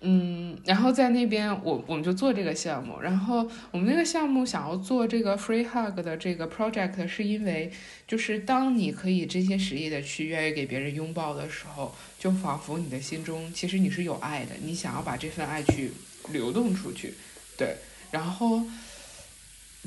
[0.00, 3.00] 嗯，然后在那边，我我们就做这个项目。
[3.00, 7.68] 然后我们那个项目想要做这个 free hug 的这个 project，是因为
[8.06, 15.90] 就是当你可以真心实意的去愿意给别人拥抱的时候，就仿佛你的心中其实你是有爱的，你想要把这份爱去
[16.32, 17.14] 流动出去。
[17.56, 17.74] 对，
[18.12, 18.62] 然后，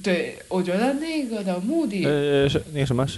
[0.04, 3.18] 对我觉得那个的目的，呃，是那个什么是，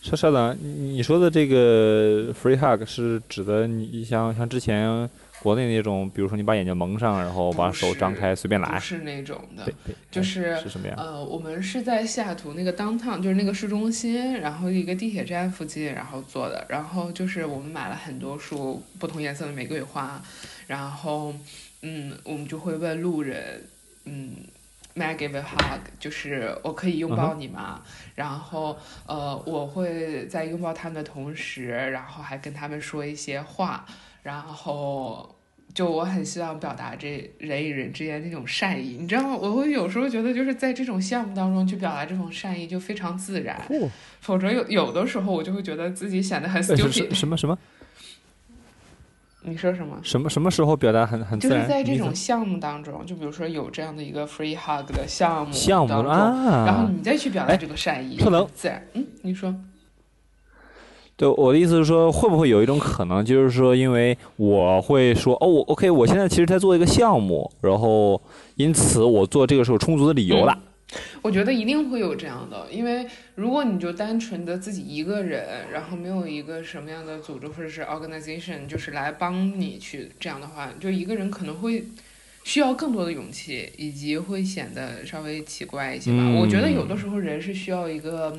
[0.00, 5.06] 稍稍等，你你说的这个 free hug 是指的你像像之前。
[5.42, 9.66] 国内那种，比如说你把眼睛蒙上，然后把手张开随便来，是那种的，
[10.08, 10.96] 就是是什么样？
[10.96, 16.64] 呃，我们是在西雅图那个 downtown，就是那个市中心，然后一个地铁站附近，然后做的。
[16.68, 20.22] 然后就是我们买了很多束不同颜色的玫瑰花，
[20.68, 21.34] 然后
[21.80, 23.64] 嗯，我们就会问路人，
[24.04, 24.36] 嗯
[24.94, 25.80] ，May I give a hug？
[25.98, 27.82] 就是我可以拥抱你吗？
[28.14, 33.84] 然后呃，我会在拥抱他们的同时，然后还跟他们说一些话。
[34.22, 35.34] 然后，
[35.74, 39.34] 就我很希望表达这人与人之间那种善意，你知道吗？
[39.34, 43.60] 我会有时候觉得，就是在这种项目当中去表达这种善意就非常自然，
[44.20, 47.12] 否则有有的时候我就会觉得自己显得很 stupid。
[47.12, 47.58] 什么什么？
[49.44, 49.98] 你说什么？
[50.04, 51.58] 什么什么时候表达很很自然？
[51.58, 58.86] 就是在这种项目当中，就比如说有这样的一个 free hug 的项目项目啊，然后你再去表达这个善意，可能自然。
[58.92, 59.52] 嗯，你说。
[61.22, 68.20] 对，我的意思是说，会不会有一种可能，就是说，因为我会说，哦，我 OK，我现在其实在做一个项目，然后
[68.56, 70.58] 因此我做这个是有充足的理由的。
[71.22, 73.06] 我觉得一定会有这样的，因为
[73.36, 81.84] 如果你就单纯的自己一个人，然后没有一个什么样的组织或者是 organization，就是来帮你去这样的话，就一个人可能会
[82.42, 86.28] 需要更多的勇气，以及会显得稍微奇怪一些吧。
[86.40, 88.36] 我觉得有的时候人是需要一个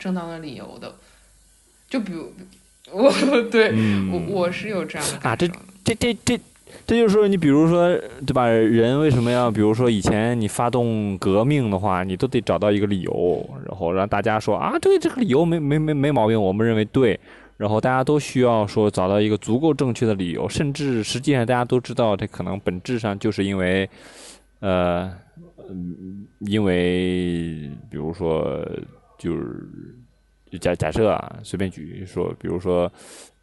[0.00, 0.92] 正当的理由的。
[1.94, 2.28] 就比如
[2.90, 3.08] 我
[3.52, 3.72] 对
[4.10, 5.46] 我我是有这样的啊，这
[5.84, 6.40] 这这这
[6.84, 8.48] 这就是说，你比如说对吧？
[8.48, 17.16] 人为什么要比如说以前你发动革命的话，你都得找到一个理由，然后让大家说啊，对这个理由没没没没毛病，我们认为对，
[17.58, 23.88] 然后大家都需要说找到一个足够正确的理由，甚至实际上大家都知道，这可能本质上就是因为
[24.58, 25.12] 呃，
[26.40, 28.68] 因为比如说
[29.16, 29.64] 就是。
[30.58, 32.90] 假假设啊，随便举说，比如说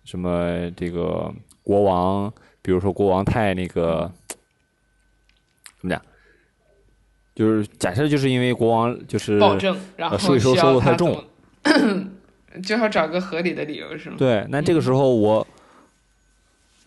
[0.04, 4.12] 什么这个国王，比如说国王太那个
[5.80, 6.02] 怎么讲？
[7.34, 11.24] 就是假设就是因为国王就是暴政，然后税收收入太重，
[12.64, 14.16] 就要找个合理的理由是吗？
[14.18, 15.48] 对，那这个时候我，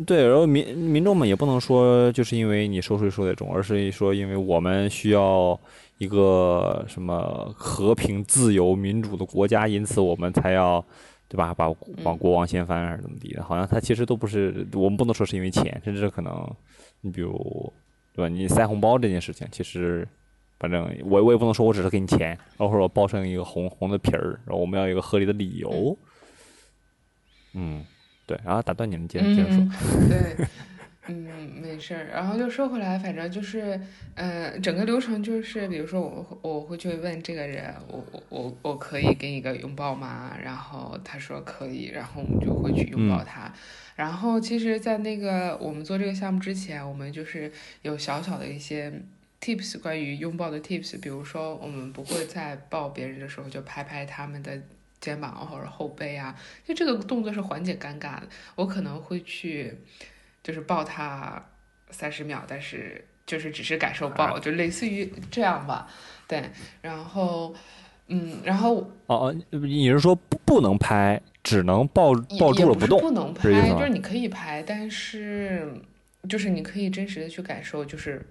[0.06, 5.58] 对，然后民民众们也不能说就是因为你收税收的重，而是说因为我们需要。
[5.98, 10.85] 一个什么和平、自由、民主的国家，因此我们才要，
[11.28, 11.54] 对吧？
[11.54, 13.42] 把往国王掀翻还是怎么地的？
[13.44, 16.52] 好像他其实都不是，我们不能说是因为钱，甚至可能，
[17.00, 17.72] 你比如，
[18.12, 18.28] 对吧？
[18.28, 20.07] 你塞红包这件事情，其实，
[20.59, 25.96] 反正我我也不能说我只是给你钱，然后我包成一个红红的皮儿，然后我们要有一个合理的理由。
[27.52, 27.85] 嗯，
[28.26, 29.59] 对，然后打断你们，接着接着说。
[30.09, 30.46] 对。
[31.06, 32.06] 嗯，没事儿。
[32.06, 33.78] 然后就说回来，反正就是，
[34.14, 40.34] 呃，整个流程就是，比如说我我会去问这个人，我我我我可以给你个拥抱吗？
[40.42, 43.52] 然后他说可以，然后我们就会去拥抱他。
[43.96, 48.90] 然后其实，在那个我们做这个项目之前，我们就是有小小的一些
[49.42, 54.58] tips 关于拥抱的 tips，比如说我们不会在抱别人的时候就拍拍他们的
[55.02, 56.34] 肩膀或者后背啊，
[56.66, 58.22] 就这个动作是缓解尴尬的。
[58.54, 59.76] 我可能会去。
[60.44, 61.42] 就是抱他
[61.90, 65.88] 三十秒，但是就是只是感受抱，就类似于这样吧。
[66.28, 66.50] 对，
[66.83, 67.54] 然后，
[68.09, 68.76] 嗯，然后
[69.07, 73.00] 哦哦，你是说不不能拍，只能抱抱住了不动？
[73.00, 75.80] 不能拍，就是你可以拍，但是
[76.28, 78.24] 就是你可以真实的去感受，就是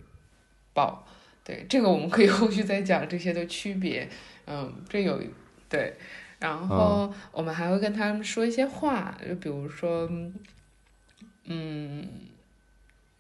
[0.72, 1.06] 抱。
[1.44, 4.08] 对，这个我们可以 后续再讲这些的区别。
[4.46, 5.20] 嗯，这有
[5.68, 5.96] 对，
[6.38, 10.08] 然后我们还会跟他们说一些话，就比如说。
[11.46, 12.08] 嗯，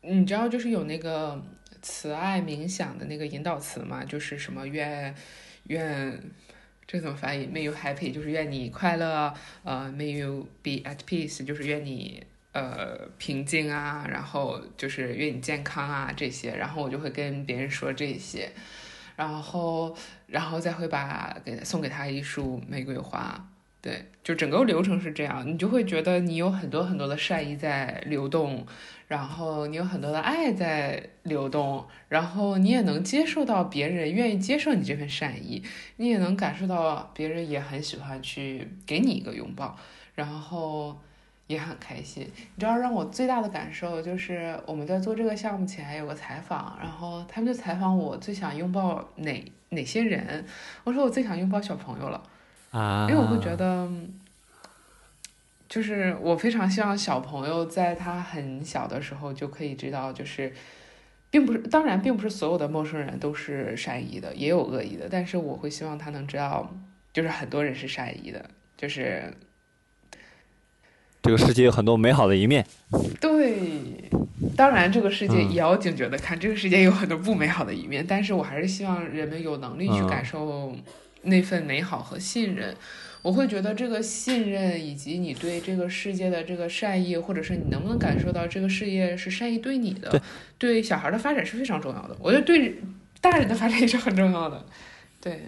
[0.01, 1.43] 你知道就是有那个
[1.81, 4.05] 慈爱冥想的那个引导词嘛？
[4.05, 5.13] 就是什么愿
[5.67, 6.21] 愿
[6.87, 9.33] 这怎么翻译？May you happy，就是愿你快乐。
[9.63, 14.05] 呃，May you be at peace，就是愿你呃平静啊。
[14.09, 16.55] 然后就是愿你健康啊这些。
[16.55, 18.51] 然后我就会跟别人说这些，
[19.15, 19.97] 然后
[20.27, 23.49] 然后再会把给送给他一束玫瑰花。
[23.83, 28.65] 对，就整个流程是这样，你就会觉得你有很多很多的善意在流动，
[29.09, 35.61] 然后你有很多的爱在流动，然后你也能接受到别人愿意接受你这份善意，
[35.97, 39.77] 你也能感受到别人也很喜欢去给你一个拥抱，
[40.15, 40.97] 然后
[41.47, 42.23] 也很开心。
[42.55, 50.45] 你知道让我最大的感受就是我们在做这个项目前有个采访，然后他们就采访我最想拥抱哪哪些人，
[50.85, 52.29] 我说我最想拥抱小朋友了。
[52.73, 53.87] 啊，因为我会觉得，
[55.69, 60.51] 就是我非常希望小朋友在他很小的时候就可以知道，就是
[61.29, 66.75] 并不是，当然并不是所有的陌生人都是善意的，也有恶意的，但是我会希望他能知道，
[67.13, 68.43] 就是很多人是善意的，
[68.75, 69.31] 就是
[71.21, 72.65] 这个世界有很多美好的一面。
[73.21, 74.09] 对，
[74.57, 80.75] 当然这个世界也要警觉的看，这个世界有很多不美好的一面，但是我还是希望人们有能力去感受。
[81.23, 82.75] 那份美好和信任，
[83.21, 90.21] 我会觉得这个信任以及你对这个世界的这个善意，或者是你能不能感受到这个世界是善意对你的，
[90.57, 92.15] 对小孩的发展是非常重要的。
[92.19, 92.81] 我觉得对
[93.21, 94.65] 大人的发展也是很重要的。
[95.21, 95.39] 对，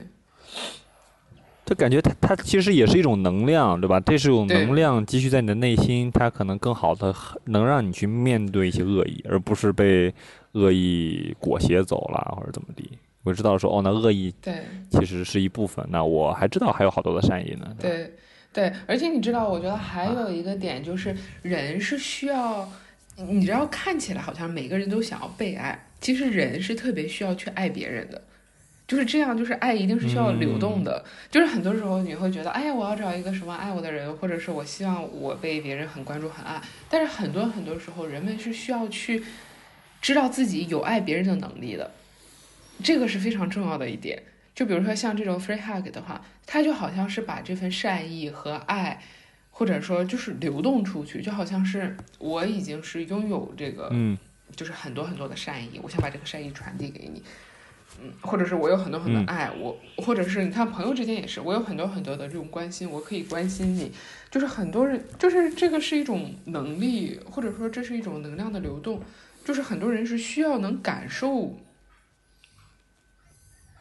[1.66, 4.00] 就感觉它它其实也是一种能量，对吧？
[4.00, 7.14] 这是种能量积蓄在你的内心，它可能更好的
[7.46, 10.14] 能让你去面对一些恶意，而不是被
[10.54, 12.90] 恶意裹挟走了或者怎么地。
[13.26, 14.62] 我知道说哦，那恶意对，
[14.92, 15.84] 其实是一部分。
[15.90, 17.76] 那我还知道还有好多的善意呢。
[17.80, 18.14] 对，
[18.54, 22.70] 对，而且你知道，我觉得还有一个点就是，人是需要，
[23.18, 28.22] 你知道，看起来好像每个人都想要被爱，其实人是特别需要去爱别人的，
[28.88, 31.04] 就是这样，就是爱一定是需要流动的。
[31.32, 36.62] 就是很多时候你会觉得，哎呀，我要找一个什么爱我的人，或者是我希望我被别人很关注、很爱。
[36.88, 39.24] 但是很多很多时候，人们是需要去
[40.00, 41.90] 知道自己有爱别人的能力的。
[42.84, 44.22] 这个是非常重要的一点，
[44.54, 49.02] 就比如说像这种 free hug 的话，它就好像是把这份善意和爱，
[49.50, 54.18] 或者说就是流动出去，就好像是我已经是拥有这个，嗯，
[54.56, 57.24] 就是很多很多的善意，我想把这个善意传递给你，
[58.02, 63.92] 嗯，或者是我有很多很多爱，我或者是你看朋友之间也是，我有很多很多的这种关心，我可以关心你，
[64.30, 69.02] 就是很多人就是这个是一种能力，或者说这是一种能量的流动，
[69.46, 71.58] 就是很多人是需要能感受。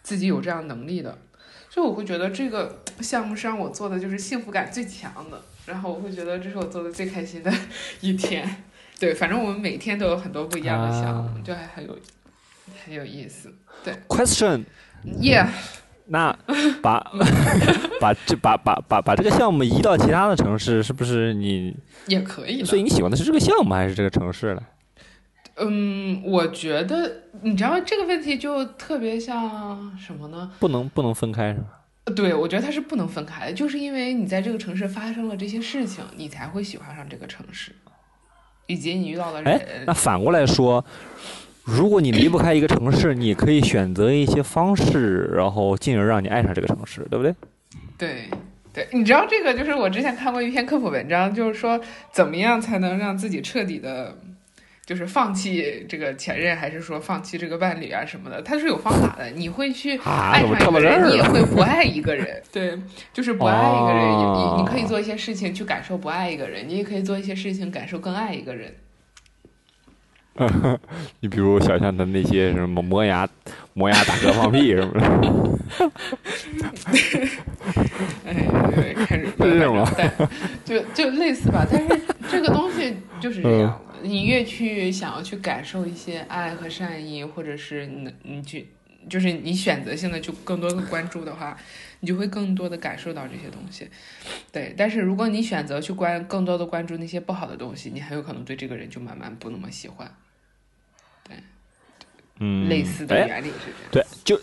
[0.05, 1.19] 自己有这样能力的，
[1.69, 7.53] 所以我会觉得这个 项目是让我做的就是幸福感最强的，然后我会觉得这是我做的最开心的
[8.01, 8.63] 一天。
[9.01, 11.99] 对，反正我们每天都有很多不一样的项目，就还很有
[12.85, 13.53] 很有意思。
[13.83, 15.49] 对，Question，Yeah，
[16.07, 16.39] 那
[16.81, 17.01] 把
[18.01, 21.77] 把这把把把把这个项目移到其他的城市，是不是你
[22.07, 22.63] 也可以？
[22.65, 24.63] 所以你喜欢的是这个项目还是这个城市呢？
[25.57, 30.51] 嗯，我觉得你知道这个问题就特别像什么呢？
[30.59, 32.15] 不能不能分开是吧？
[32.17, 37.71] 对，我觉得它是不能分开的，就是因为你在这个城市发生了这些事情，你才会喜欢上这个城市，
[38.67, 39.55] 以及你遇到的人。
[39.55, 40.85] 哎，那反过来说，
[41.63, 47.33] 如果你离不开一个城市，你可以选择一些方式，然后进而让你爱上这个城市，对不对？
[47.97, 48.29] 对
[48.73, 51.81] 对，你知道这个就是我之前看过一篇科普文章，就是说
[52.11, 54.19] 怎么样才能让自己彻底的。
[54.87, 58.43] 就是放弃这个前任，还是说放弃这个伴侣啊什么的？
[58.43, 59.31] 他是有方法的。
[59.31, 62.43] 你会去爱上一个人，你也会不爱一个人。
[62.53, 62.79] 对，
[63.13, 68.75] 就是不爱一个人，你你可以做一些事情去感受不爱一个人，你也可以做一些事情感受更爱一个人。
[71.21, 73.27] 你比如想象的那些什么磨牙、
[73.73, 75.01] 磨牙、打嗝、放屁什么的。
[78.27, 79.89] 哎，开始是这吗？
[80.65, 83.81] 就就类似吧，但是这个东西就是这样。
[84.05, 88.69] 你越去想要去感受一些爱和善意，或者是你你去，
[89.09, 91.57] 就是你选择性的就更多的关注的话，
[92.01, 93.89] 你就会更多的感受到这些东西。
[94.53, 100.15] 对，但是如果你选择去关更多的关注那些不好的东西，你很有可能对这个人就慢慢不那么喜欢。
[101.27, 101.37] 对，
[102.41, 104.07] 嗯，类似的原理是这样。
[104.07, 104.41] 对，就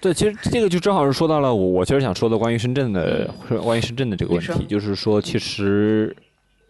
[0.00, 3.28] 对，其实这个就正好是说到了我我其实想说的关于深圳的
[3.62, 6.16] 关于深圳的这个问题，就是说其实。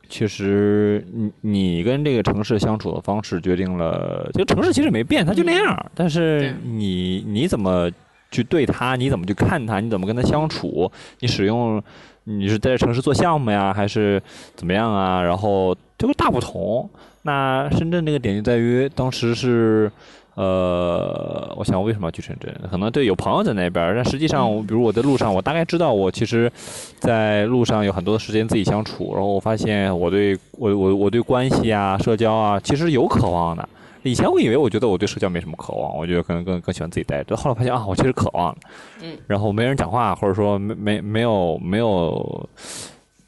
[0.09, 5.91] 其实，你你跟这个城市相处的方式决定了这个城市其实没变，它就那样。
[5.95, 7.91] 但是你你怎么
[8.31, 8.97] 去对它？
[8.97, 9.81] 你怎么去看它？
[9.81, 10.91] 你怎么跟它相处？
[11.21, 11.83] 你使用
[12.25, 14.23] 你是在城市做项目呀，还是
[14.57, 15.23] 怎么样啊？
[15.23, 16.89] 然后就会大不同。
[17.23, 19.91] 那深圳这个点就在于当时是。
[20.39, 22.55] 呃，我想我为什么要去深圳？
[22.71, 26.49] 可能对有朋友在那边，但实际上，比如我在路上，我大概知道我其实，
[27.01, 33.69] 在路上有很多的时间自己相处，然后我发现我对我我我对关系啊、社交啊，其实有渴望的。
[34.05, 37.37] 以前我以为我觉得我对社交没什么渴望，我觉得可能更更喜欢自己待着。
[37.37, 38.57] 后来发现啊，我其实渴望，
[39.03, 42.49] 嗯，然后没人讲话，或者说没没没有没有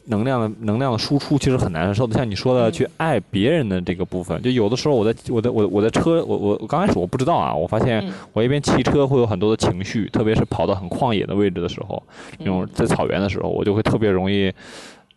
[0.06, 2.14] 能量的能量的输出，其实很难受的。
[2.14, 12.02] 像你说的，去爱别人的这个部分，就有的时候我在我的我我在车，我我我刚开始我不知道啊，我发现我一边骑车会有很多的情绪，特别是跑到很旷野的位置的时候，
[12.38, 14.52] 那种在草原的时候，我就会特别容易。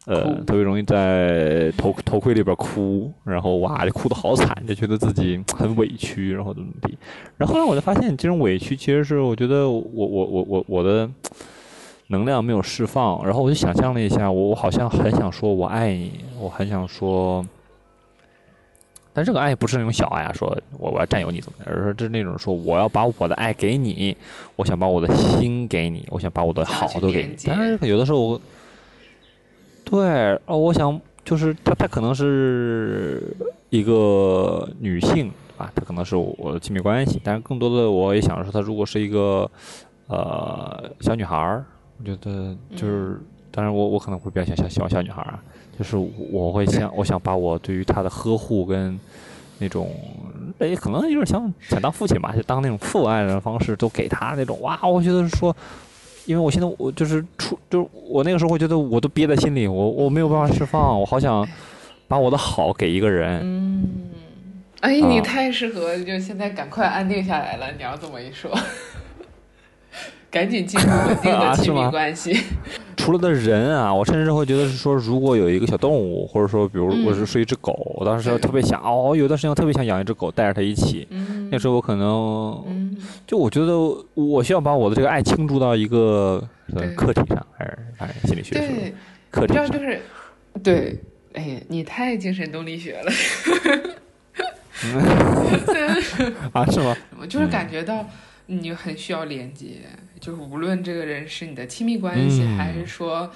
[0.05, 6.93] 呃，特别容易在头头盔里边哭，然后哇，就哭得好惨，就觉得自己 很委屈，然后怎么地。
[7.38, 11.09] 然后后来我就发现，这种委屈其实是我觉得我我我我我的
[12.08, 13.24] 能量没有释放。
[13.26, 17.45] 然后我就想象了一下，我我好像很想说我爱你，我很想说，
[19.14, 24.16] 但这个爱不是那种小爱啊，说我我要占有你怎么的，而是这是那种说我要把我的爱给你，
[24.56, 27.36] 我想把我的心给你，我想把我的好都给你。
[27.45, 28.41] 但是有的时候我。
[29.86, 33.22] 对，哦，我想就是她，她可能是
[33.70, 39.47] 一个女性啊，她可能是我的亲密关系，但是更多的我也想说，她如果是一个
[40.08, 41.66] 呃小女孩儿，
[42.04, 43.18] 我觉得就是，
[43.49, 45.39] 当然我我可能会比较想喜欢小女孩儿啊，
[45.80, 45.95] 就是
[46.32, 48.99] 我会想，我想把我对于她的呵护跟
[49.60, 49.89] 那种，
[50.60, 55.56] 哎，可能有点想想当父亲吧，就当那种父爱的方式都给她那种，哇，我觉得说。
[56.26, 61.45] 因为我现在我就是出，就是我那个时候会觉得我都憋在心里，我我没有办法释放，我好想
[62.08, 63.41] 把我的好给一个人。
[63.43, 63.89] 嗯，
[64.80, 67.74] 哎，你太适合，就现在赶快安定下来了。
[67.74, 68.49] 你要这么一说。
[70.34, 72.36] 赶紧进入稳定的 亲密关系。
[72.97, 81.07] 除了的人啊，我甚至会觉得是说，如果有一个小动物，或者说，比如我是说一只狗，我当时特别想哦，有段时间我特别想养一只狗，带着它一起。
[81.51, 82.95] 那时候我可能，
[83.27, 83.77] 就我觉得
[84.15, 86.41] 我需要把我的这个爱倾注到一个
[86.95, 88.93] 课题上，还是哎心理学对，
[89.29, 90.01] 课题上就是，
[90.63, 90.99] 对，
[91.34, 93.11] 哎，你太精神动力学了。
[96.53, 96.65] 啊？
[96.71, 96.95] 是吗？
[97.19, 98.05] 我就是感觉到
[98.47, 99.81] 你很需要连接。
[100.19, 103.29] 就是无论这个人是你的亲密关系，还是说，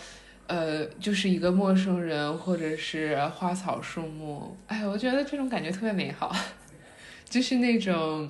[0.47, 6.33] 呃，就是一个陌生人，或者是花草树木，哎，我觉得这种感觉特别美好，
[7.29, 8.29] 就是那种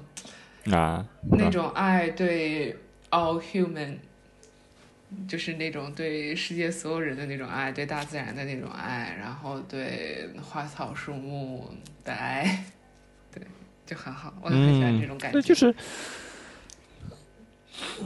[0.71, 1.05] 啊，
[1.37, 2.75] 那种爱对
[3.11, 3.97] all human，
[5.27, 11.69] 就是那种对世界所有人的那种爱，对大自然的那种爱，然后对花草树木
[12.03, 12.63] 的爱，
[13.31, 13.43] 对，
[13.85, 15.71] 就很好，我很喜欢这种感觉，就是。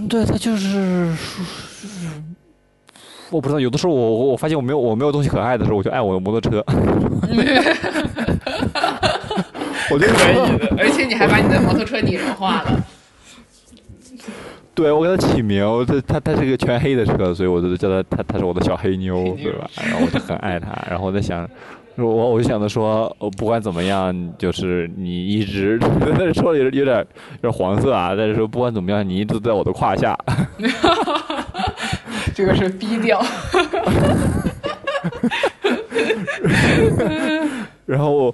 [0.09, 1.13] 对他就是，
[3.30, 3.59] 我不知道。
[3.59, 6.63] 有的时候我我我发现我没有我没有东西可爱的时候，我就爱我的摩托车。
[9.89, 12.86] 我觉得可以的， 而且你还把你的摩托车拟人化了。
[14.74, 19.69] 对，我给他起名，他他他是一个全黑的车，所以我就叫他他他是我的小黑妞，对吧？
[19.76, 21.49] 然后我就很爱他，然后我在想。
[22.08, 25.80] 我我就想着说，不管怎么样，就是你一直
[26.36, 27.06] 说有有点
[27.41, 30.18] 有点黄色啊，但是说不管怎么样，你一直在我的胯下。
[32.36, 33.22] 这个是低调。
[37.86, 38.34] 然后。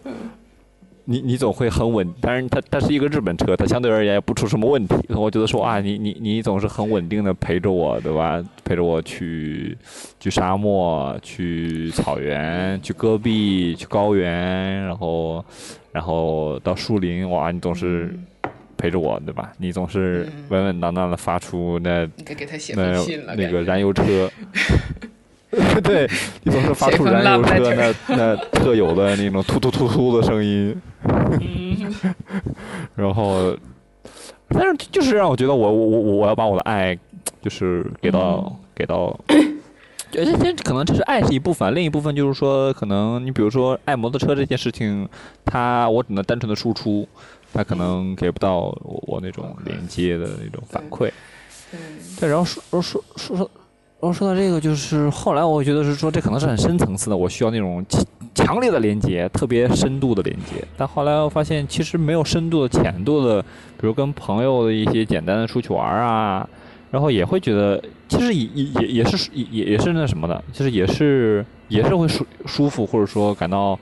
[1.10, 4.94] 你你总会很稳，但是它它是一个日本车，它相对而言也不出什么问题。
[5.16, 8.44] 我觉得说啊，你你你总是很稳定的陪着我，对吧？
[8.66, 9.78] 陪着我去
[10.20, 15.44] 去沙漠，去草原，去戈壁，去高原，然后
[15.94, 18.14] 然后到树林，哇，你总是
[18.76, 19.54] 陪着我，对吧？
[19.58, 22.06] 你总是稳稳当当的发出那
[22.76, 24.30] 那那个燃油车。
[25.82, 26.06] 对，
[26.44, 30.76] 你总是发出燃油车那那特有的那种突突突突的声音，
[32.96, 33.56] 然后，
[34.50, 36.98] 但是就是让我觉得我我我我要把我的爱
[37.42, 45.08] 就是给到给到，而且可能这是爱是一部分，另一部分就是说可能你比如说爱摩托车这件事情，
[45.46, 47.08] 它我只能单纯的输出，
[47.54, 51.10] 它可能给不到我我那种连接的那种反馈，
[52.20, 53.50] 对，然后说说说说。
[54.00, 57.84] 然后说到这个，就是后来我觉得是说，这可能是很深层次的，我需要那种
[58.36, 60.64] 强烈的连接，特别深度的连接。
[60.78, 66.48] 但后来我发现，其实没有深度的、浅度的，比如跟朋友的一些简单的出去玩啊，
[66.92, 73.78] 然后也会觉得，其实也也也也是也也也是那什么的，其实也是也是会舒舒服，或者说感到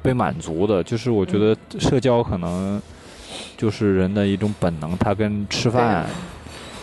[0.00, 0.80] 被满足的。
[0.80, 2.80] 就是我觉得社交可能
[3.56, 6.06] 就是人的一种本能，它跟吃饭。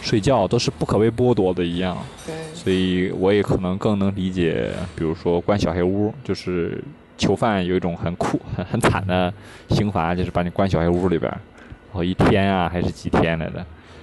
[0.04, 1.95] 睡觉都是不可被剥夺的一样，
[2.26, 2.34] 对，
[2.64, 6.80] 所以我也可能更能理解，比如说关小黑屋，就是
[7.18, 9.34] 囚犯有一种很酷、很 很惨的
[9.70, 13.62] 刑罚，就是把你关小黑屋里边，然后一天啊还是几天来的，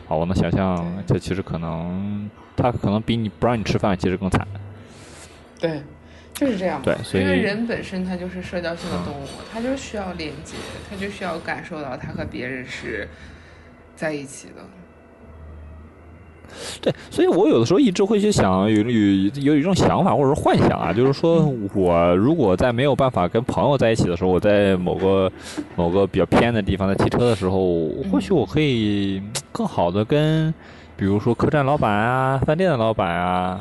[0.08, 4.44] 啊，我能想象，这其实可能他可能比你不让你吃饭其实更惨。
[5.60, 5.80] 对，
[6.34, 6.82] 就是这样。
[6.82, 10.56] 对，所以因为人本身他就是社交性的动物， 他就需要连接，
[10.90, 13.06] 他就需要感受到他和别人是
[13.94, 14.64] 在一起的。
[16.80, 25.30] 对，所以我有的时候一直会去想，有有有一种想法或者是幻想啊，就是说我如果在没有办法跟朋友在一起的时候，我在某个
[25.76, 29.22] 某个比较偏的地方在骑车的时候，或许我可以
[29.52, 30.52] 更好的跟，
[30.96, 33.60] 比如说客栈老板啊、饭店的老板啊，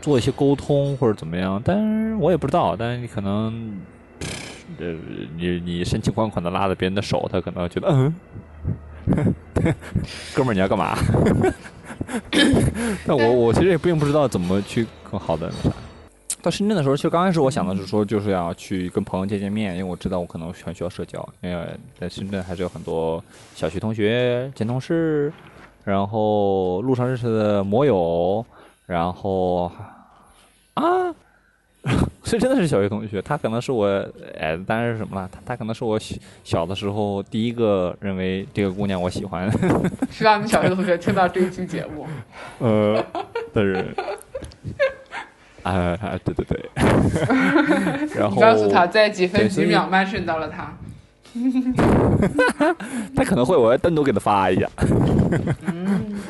[0.00, 1.60] 做一些沟通或者怎么样。
[1.64, 3.80] 但是我也不知道，但是你可能，
[4.78, 4.94] 呃，
[5.36, 8.14] 你你深情款款的拉着别人的手，他可能觉得嗯。
[10.34, 10.96] 哥们儿，你要干嘛？
[13.04, 15.76] 那我我其实也并不知道怎么去更好的那啥。
[16.40, 21.26] 到深圳的时候，其实刚开始我想的是说，就是要去跟朋友见见面，因为我知道我可能很需要社交。
[21.40, 21.66] 因为
[21.98, 23.22] 在深圳还是有很多
[23.54, 25.32] 小学同学、前同事，
[25.84, 28.44] 然后路上认识的摩友，
[28.86, 29.70] 然后
[30.74, 31.14] 啊。
[32.22, 33.86] 这真的是小学同学，他可能是我，
[34.38, 35.28] 哎，当然是什么了？
[35.32, 36.14] 他他可能是我小
[36.44, 39.50] 小的时候第一个认为这个姑娘我喜欢。
[40.10, 42.06] 是让你小学同学听到这一期节目。
[42.58, 43.02] 呃，
[43.54, 43.94] 的人，
[45.62, 46.70] 啊啊，对对对。
[48.14, 50.76] 然后告诉他在几分几秒慢顺到了他。
[53.16, 54.68] 他可能会，我要单独给他发一下。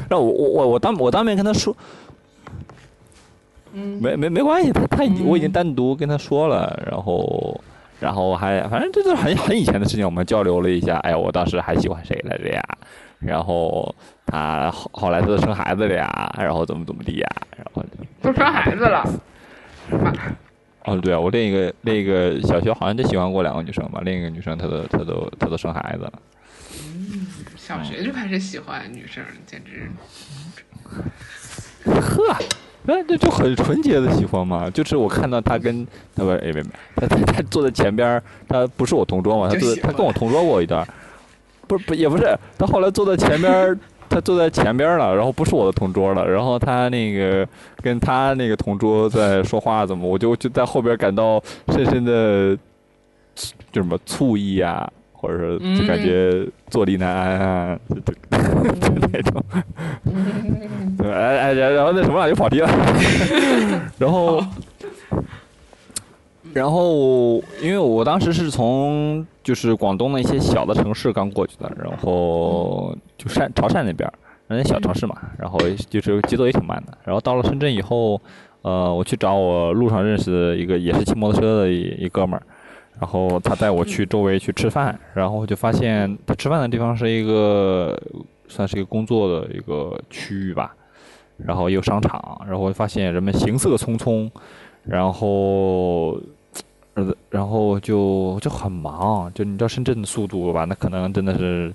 [0.09, 1.74] 让我我我我当我当面跟他说。
[3.73, 7.61] 没没没关系，他他我已经单独跟他说了，然后
[8.01, 10.97] 然后还反正这是很很以前的事情，我们交流了一下。
[10.99, 12.62] 哎呀，我当时还喜欢谁来着呀？
[13.19, 13.95] 然后
[14.27, 17.29] 他后后来他都生孩子了呀，然后怎么怎么地呀？
[17.57, 17.85] 然后
[18.23, 19.05] 都生孩子了。
[20.85, 26.12] 哦，对啊，我另一个另一个小学好像就喜欢过两个女生吧，另一个女生她都她都她都生孩子了。
[26.71, 29.91] 嗯，小学就开始喜欢女生，简直。
[31.91, 32.37] 呵。
[32.91, 35.86] 那这就很纯洁的喜欢嘛，就是我看到他跟
[36.16, 40.89] 他不，哎没没，他他他坐在前边他不是我同桌嘛，他坐他跟我同桌过一段，
[41.66, 43.78] 不是不也不是，他后来坐在前边
[44.09, 47.47] 他坐在前边了，然后不是我的同桌了，然后他那个
[47.82, 52.57] 跟他那个同桌在说话怎么，我就就在后边感到深深的
[53.70, 54.91] 就什么醋意啊。
[55.21, 58.14] 或者说就感觉坐立难安啊，就就
[59.12, 59.43] 那种，
[60.97, 62.69] 对哎哎，然后那什么又跑题了，
[63.99, 64.41] 然后，
[66.55, 74.09] 然后因为我当时是从就是广东的一些小的城市刚过去的，然后就汕潮汕那边，
[74.47, 75.59] 人家小城市嘛，然后
[75.91, 78.21] 就是节奏也挺慢的，然后到了深圳以后，
[78.62, 82.43] 呃，我去找我路上认识的一个也是骑摩托车的一一哥们儿。
[83.01, 87.96] 然后他带我去周围去吃饭，然后就发现他吃饭的地方是一个
[88.49, 90.74] 算是一个工作的一个区域吧，
[91.36, 94.28] 然后有商场，然后发现人们行色匆匆，
[94.82, 96.18] 然后，
[96.94, 101.72] 呃，然后就就很忙，就你知道深圳的速度吧，那可能真的是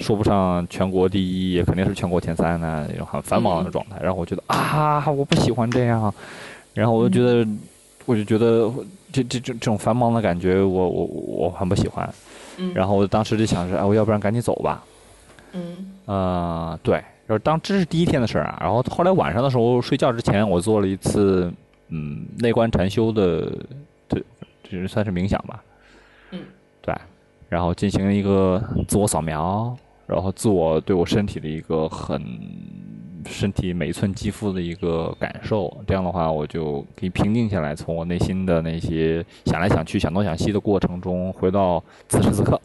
[0.00, 3.96] 说不上全国第一，也肯定是全国前三的那种很繁忙的状态。
[4.02, 6.12] 然后我觉得啊，我不喜欢这样，
[6.74, 7.50] 然后我就觉得，
[8.04, 8.70] 我就觉得。
[9.16, 12.08] 这这这这种繁忙的感觉，我我我很不喜欢。
[12.58, 12.74] 嗯。
[12.74, 14.84] 然后我当时就想着，哎，我要不然赶紧走吧。
[15.52, 15.92] 嗯。
[16.04, 18.58] 呃，对，就是当这是第一天的事儿啊。
[18.60, 21.50] 然后后来晚上的时候睡觉之前，我做了一次
[21.88, 23.50] 嗯内观禅修的，
[24.08, 24.22] 这
[24.62, 25.62] 这算是冥想吧。
[26.32, 26.40] 嗯。
[26.82, 26.94] 对，
[27.48, 29.74] 然后进行一个自我扫描，
[30.06, 32.22] 然后自我对我身体的一个很。
[33.26, 42.60] 身体每一寸肌肤的一个感受，这样的话，我就可以平静下来，从我内心的那些想来想去、想东想西的过程中，回到此时此刻。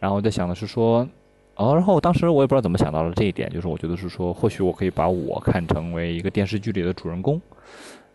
[0.00, 1.06] 然后我在想的是说，
[1.54, 7.40] 哦，然后当时我也不知道怎么想到了这一点，就是我觉得是说，或许我可以把我看成为一个电视剧里的主人公。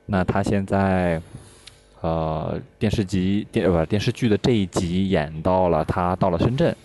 [0.06, 1.22] 那他现在，
[2.02, 6.76] 呃，电视集电不电视剧的这一集演到了他到了深圳，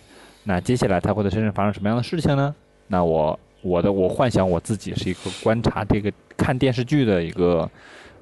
[0.43, 2.55] 那接下来他会在深圳发生什么样的事情呢？
[2.87, 3.37] 那我。
[3.63, 7.69] 我的我幻想我自己是一个观察这个看电视剧的一个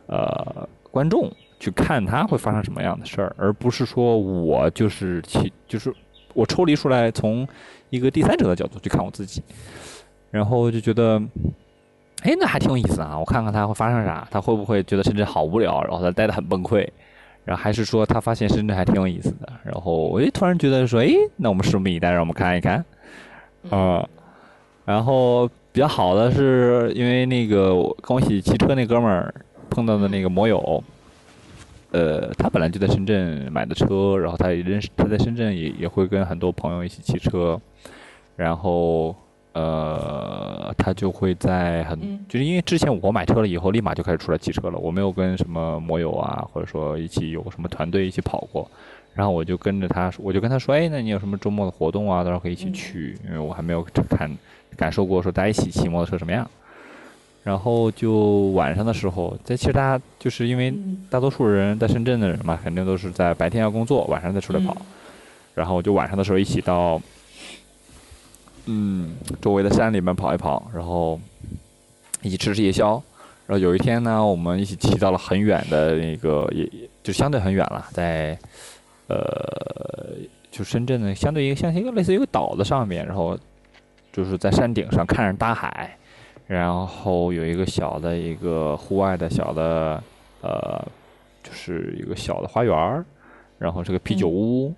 [0.06, 5.94] 呃观众，去看他会发生什么样的事儿，而不是说我就是其就是
[6.34, 7.48] 我抽离出来从
[7.90, 9.42] 一个第三者的角度去看我自己，
[10.30, 11.22] 然后就觉得，
[12.22, 13.18] 哎，那还挺有意思啊！
[13.18, 16.88] 我看看他会发生啥，他会不会觉得深圳好无聊，然后他待得很崩溃，
[17.46, 22.86] 然后还是说他发现深圳还挺有意思的，然后我就突然觉得说，哎，那我们拭目以待，让我们看一看，
[23.70, 24.08] 啊。
[24.92, 27.70] 然后比较好的是，因为那个
[28.02, 29.34] 跟我一起骑车那哥们儿
[29.70, 30.84] 碰到的那个摩友，
[31.92, 37.58] 呃，他本来就在深圳买的车，然后他也认识，他在深圳也也会跟很多朋友一起骑车，
[38.36, 39.16] 然后
[39.54, 48.70] 呃，他就会在很就是因为之前我买车了以后，立马就开始出来骑车了，我没有跟什么摩友啊，或者说一起有什么团队一起跑过，
[49.14, 52.26] 然后我就跟着他，我就跟他说，哎，那你有什么周末的活动啊？
[52.26, 54.30] 到时候可以一起去，因为我还没有看
[54.76, 56.50] 感受过说大家一起骑摩托车什么样。
[57.44, 60.72] 然后就晚上的时候，在其实大家就是因为
[61.10, 64.78] 大多数人在深圳的人嘛，肯定都是在白天要工作，晚上再出来跑。
[65.56, 67.02] 然后就晚上的时候一起到，
[68.68, 71.20] 嗯，周围的山里面跑一跑，然后
[72.22, 73.02] 一起吃吃夜宵。
[73.48, 76.70] 然后有一天呢，我们一起骑到了很远的那个，也
[77.02, 78.38] 就相对很远了，在
[79.08, 80.16] 呃，
[80.52, 83.38] 就深圳的相对一个像一个类似于一个岛的上面，然后
[84.12, 85.98] 就是在山顶上看着大海。
[86.48, 90.04] 然后有一个小的一个户外的小的，
[90.42, 90.86] 呃，
[91.42, 93.06] 就是一个小的花园儿，
[93.58, 94.74] 然后是个啤酒屋，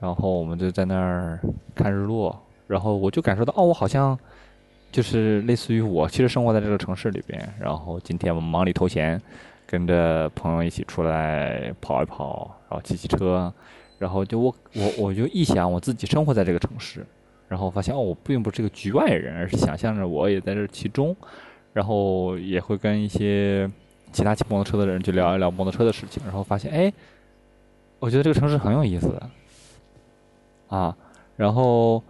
[0.00, 1.40] 然后我们就在那儿
[1.74, 4.18] 看日落，然后我就感受到，哦，我好像
[4.92, 9.18] 就是类似于我其实生活在这个城市里边，然后今天我们忙里偷闲，
[9.66, 13.50] 跟着朋友一起出来跑一跑，然后骑骑车，
[13.98, 17.06] 然后就我我我就一想我自己生活在这个城市。
[17.48, 21.16] 然后发现哦，我并不是个局外人，而是想象着我也在这其中，
[21.72, 23.68] 然后也会跟一些
[24.12, 26.92] 其他骑摩托车的人去聊一聊摩托车的事情，然后发现哎，
[27.98, 29.30] 我觉得这个城市很有意思的，
[30.68, 30.94] 啊，
[31.36, 32.02] 然后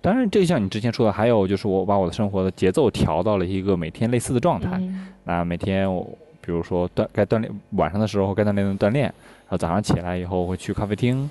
[0.00, 4.80] 当然这像你之前说的，还有就是我把我的生活的节奏调到了一个每天类似的状态，
[5.24, 6.02] 那每天我
[6.40, 11.28] 比如说锻该锻炼晚上的时候该锻炼的锻炼，然后早上起来以后会去咖啡厅。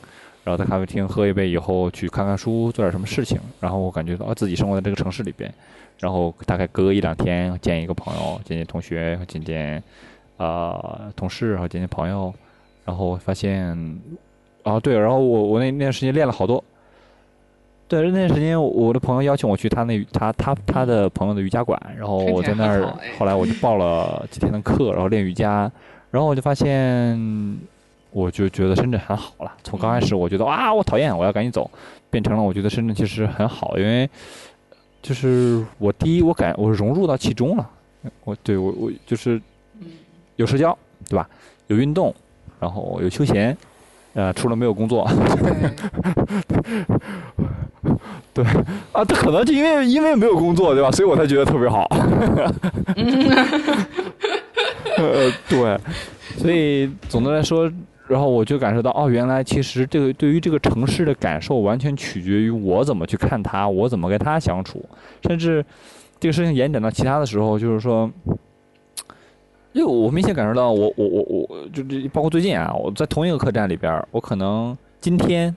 [0.47, 3.37] 然后在咖啡厅喝一杯以后，去看看书，做点什么事情。
[3.59, 5.53] 然后我感觉到自己生活在这个城市里边。
[5.99, 9.83] 然后大概隔一两天见一个朋友，见见同学，见见
[10.37, 12.33] 啊同事，然后见见朋友。
[12.85, 13.99] 然后发现，
[14.63, 16.63] 啊对，然后我我那那段时间练了好多。
[17.89, 22.87] 对，那段时间我的朋友邀请我去他那他他他的朋友的瑜伽馆，然后我在那儿，
[23.19, 25.69] 后来我就报了几天的课，然后练瑜伽。
[26.09, 27.19] 然后我就发现。
[28.11, 29.51] 我就觉得深圳很好了。
[29.63, 31.69] 从刚开始我觉得啊，我讨厌，我要赶紧走，
[32.09, 34.09] 变成了我觉得深圳其实很好，因为
[35.01, 37.69] 就是我第一，我感我融入到其中了。
[38.23, 39.41] 我对我我就是
[40.37, 40.75] 有社交，
[41.09, 41.29] 对吧？
[41.67, 42.15] 有运动，
[42.59, 43.55] 然后有休闲，
[44.13, 45.07] 呃，除了没有工作。
[48.33, 48.45] 对
[48.93, 50.89] 啊，这可能就因为因为没有工作，对吧？
[50.91, 51.85] 所以我才觉得特别好。
[54.97, 55.77] 呃，对，
[56.37, 57.71] 所以总的来说。
[58.07, 64.83] 然后我就感受到，哦，原来其实这个对于这个城市的感受，完全取决于我怎么去看它，我怎么跟它相处，
[65.27, 65.65] 甚至
[66.19, 68.09] 这个事情延展到其他的时候，就是说，
[69.73, 75.53] 因为我明显感受到，我我我我，就这包括最近啊，我在同一个客栈里边，我可能今天，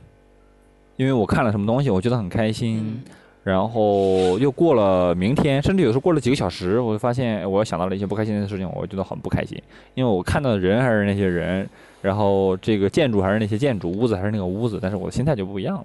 [0.97, 3.03] 因为我看了什么东西，我觉得很开心，
[3.43, 9.61] 然后又过了明天，甚至有时候过了几个小时，我就发现我又想到了一些不开心的事情，我觉得很不开心，
[9.95, 11.69] 因为我看到的人还是那些人。
[12.03, 15.85] 然后这个建筑还是那些建筑，屋子还是那个屋子，但是我的心态就不一样了。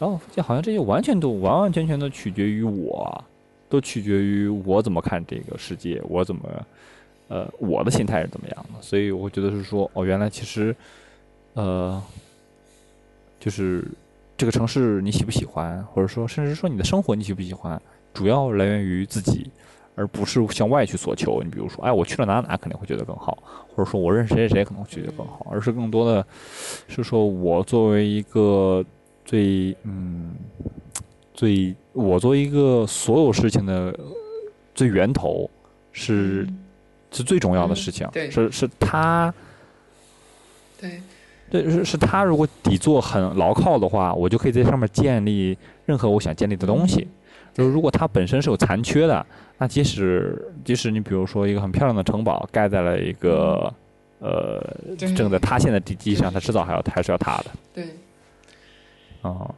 [0.00, 3.24] 然后就好像这些完全都完完全全都取决于我，
[3.68, 6.42] 都取决于我怎么看这个世界，我怎么，
[7.28, 8.82] 呃，我的心态是怎么样的。
[8.82, 10.74] 所以我觉得是说，哦，原来其实，
[11.54, 12.02] 呃，
[13.38, 13.84] 就是
[14.36, 17.80] 这个城市你喜不喜欢，或者说甚至说你的生活你喜不喜欢，
[18.12, 19.50] 主要来源于自己。
[19.98, 23.42] 而不是向外去索求，你比如说，哎，我去了哪哪肯定会觉得更好，
[23.74, 26.26] 或者说我认识谁谁谁可能会觉得更好，而是更多的
[26.86, 28.84] 是说我作为一个
[29.24, 30.34] 最嗯
[31.32, 33.98] 最我作为一个所有事情的
[34.74, 35.50] 最源头
[35.92, 36.46] 是
[37.10, 39.32] 是最重要的事情，是是他，
[40.78, 41.00] 对
[41.50, 47.06] 对是是他如果底座很牢靠的话，我就可以在上面建立任何我想建立的东西。
[47.54, 49.24] 就是如果它本身是有残缺的，
[49.56, 53.72] 那即使即使你比如说一个很漂亮的城堡盖在了一个
[54.18, 54.60] 呃
[54.96, 57.46] 正在塌陷的地基上，它迟早还要还是要塌的。
[57.72, 57.84] 对。
[59.22, 59.54] 哦。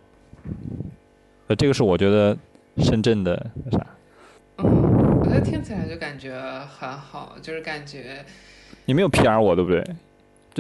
[1.49, 2.37] 呃，这个是我觉得
[2.77, 3.35] 深圳的
[3.73, 3.87] 啥？
[4.59, 6.39] 嗯，我觉得听起来就感觉
[6.79, 8.25] 很好，就是感觉
[8.85, 9.83] 你没有 PR 我对不对？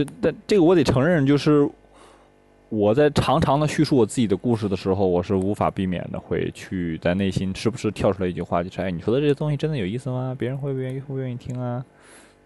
[0.04, 1.68] 这，但这个我得承认，就是。
[2.70, 10.36] 我在长长的叙述我自己的故事的时候，我是无法避免的会去在内心时不时跳出来一句话，就是哎，你说的这些东西真的有意思吗？
[10.38, 11.82] 别人会不愿意会不愿意听啊？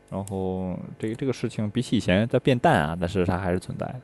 [0.08, 4.00] 然后这个这个事情比起以前在变淡啊，但是它还是存在的。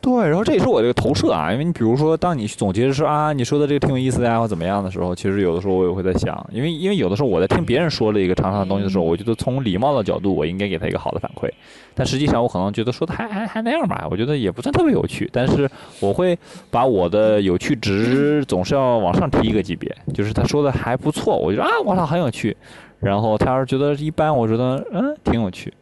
[0.00, 11.50] 对，然后这也是我这个投射啊，因为你比如说，当你总结说啊，你说的这个挺有意思的呀，或怎么样的时候，其实有的时候我也会在想，因为因为有的时候我在听别人说了一个长长的东西的时候，我觉得从礼貌的角度，我应该给他一个好的反馈，
[11.94, 15.68] 但实际上我可能觉得说的还还还那样吧，我觉得也不算特别有趣，但是
[16.00, 16.38] 我会
[16.70, 22.56] 把我的有趣值总是要往上提一个级别，就是他说的还不错，我觉得啊，我操很有趣，
[23.00, 25.74] 然后他要是觉得一般，我觉得嗯挺有趣，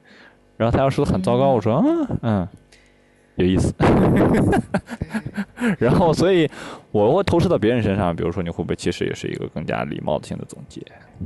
[0.57, 2.49] 然后他要说的很糟糕，我说嗯嗯。
[3.37, 3.73] 有意思，
[5.79, 6.51] 然后所以
[6.91, 10.81] 我会投射到别人身上，比如说你会不会其实也是一个更加礼貌性的总结？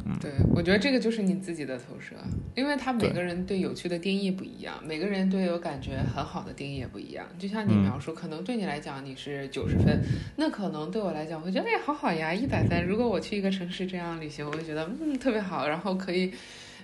[0.05, 2.15] 嗯，对，我觉得这个就是你自己的投射，
[2.55, 7.27] 因为他每个人对有趣的定义不一样，每个人对有感觉很好的定义也不一样。
[7.39, 10.01] 就像你描述，可能对你来讲你是九十分，
[10.37, 12.85] 那可能对我来讲，我会觉得哎，好好呀，一百分。
[12.87, 16.33] 如果我去一个城市这样旅行，我会觉得嗯特别好，然后可以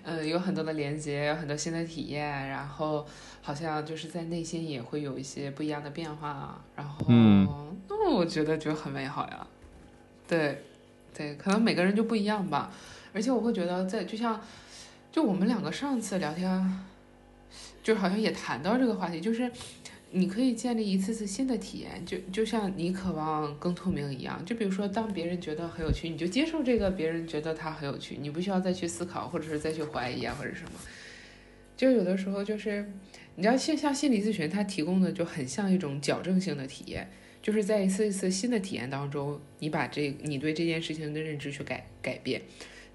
[0.07, 3.07] 嗯有很多的连接，有很多新的体验，然后。
[3.47, 7.07] 好像就是在内心也会有一些不一样的变化，然后，
[7.89, 9.47] 那我觉得就很美好呀。
[10.27, 10.65] 对，
[11.15, 12.73] 对，可能每个人就不一样吧。
[13.13, 14.41] 而且我会觉得，在就像，
[15.13, 16.85] 就我们两个上次聊天，
[17.85, 19.49] 就好像也谈到这个话题，就是
[20.11, 24.43] 你可以建立一次次新的体验，就就像你渴望更透明一样。
[24.45, 30.71] 就比如说，当别人觉得很有趣，你就接受这个别人觉得他很有趣，你不需要再去思考，或者是再去怀疑啊，或者什么。
[31.77, 32.91] 就有的时候就是。
[33.39, 37.07] 你知道，像像心理咨询，它提供的就很像一种矫正性的体验，
[37.43, 42.41] 就是在一次一次新的体验当中，你把这你对这件事情的认知去改改变。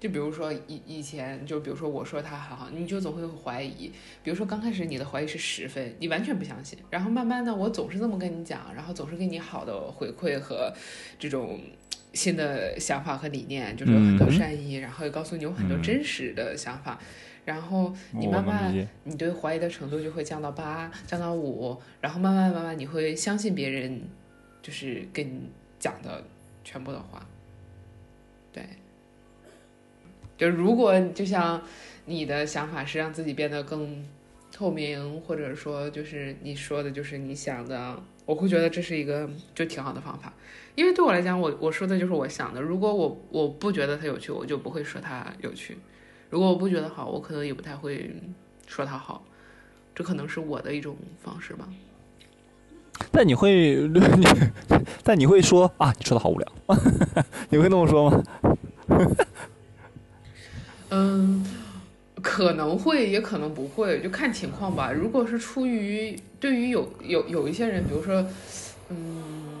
[0.02, 3.88] 就比如说以以前，就比如说我说他很好，你就总会怀疑。
[4.24, 10.74] 比如说刚开始你的怀疑是十分，你完全不相信，然后慢慢的我总是这么跟你讲，然后总是给你好的回馈和
[11.20, 11.60] 这种
[12.14, 16.98] 新的想法和理念，就是很多善意，然后也告诉你有很多真实的想法。
[17.44, 18.74] 然后你慢慢，
[19.04, 24.00] 你对怀疑的程度就会降到八，降到五，然后慢慢慢慢你会相信别人，
[24.60, 25.48] 就是跟你
[25.78, 26.24] 讲的
[26.64, 27.24] 全部的话。
[28.52, 28.64] 对，
[30.42, 31.62] 就如果就像
[32.06, 34.04] 你的想法是让自己变得更
[34.50, 40.32] 透明，或者说就是你说的就是你想的，我会觉得这是一个就挺好的方法。
[40.74, 42.60] 因为对我来讲，我我说的就是我想的。
[42.60, 45.78] 如果我我不觉得它有趣，我就不会说它有趣。
[46.28, 48.12] 如果我不觉得好，我可能也不太会
[48.66, 49.24] 说他好，
[49.94, 51.68] 这可能是我的一种方式吧。
[53.12, 53.88] 但你会，
[55.04, 56.52] 但你会说啊，你说的好无聊，
[57.48, 58.20] 你会那么说吗？
[60.92, 61.44] 嗯，
[62.22, 64.92] 可能会，也可能不会，就看情况吧。
[64.92, 68.24] 如果是出于对于有有有一些人，比如说，
[68.90, 69.60] 嗯，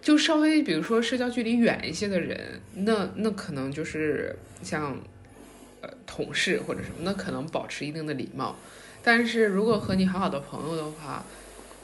[0.00, 4.96] 就稍微比如说社交距离远一些的人，那那可能就是像。
[5.82, 8.54] 呃，同事或者什么，那可能保持一定的礼貌。
[9.02, 11.24] 但是如果和你很好的朋友的话，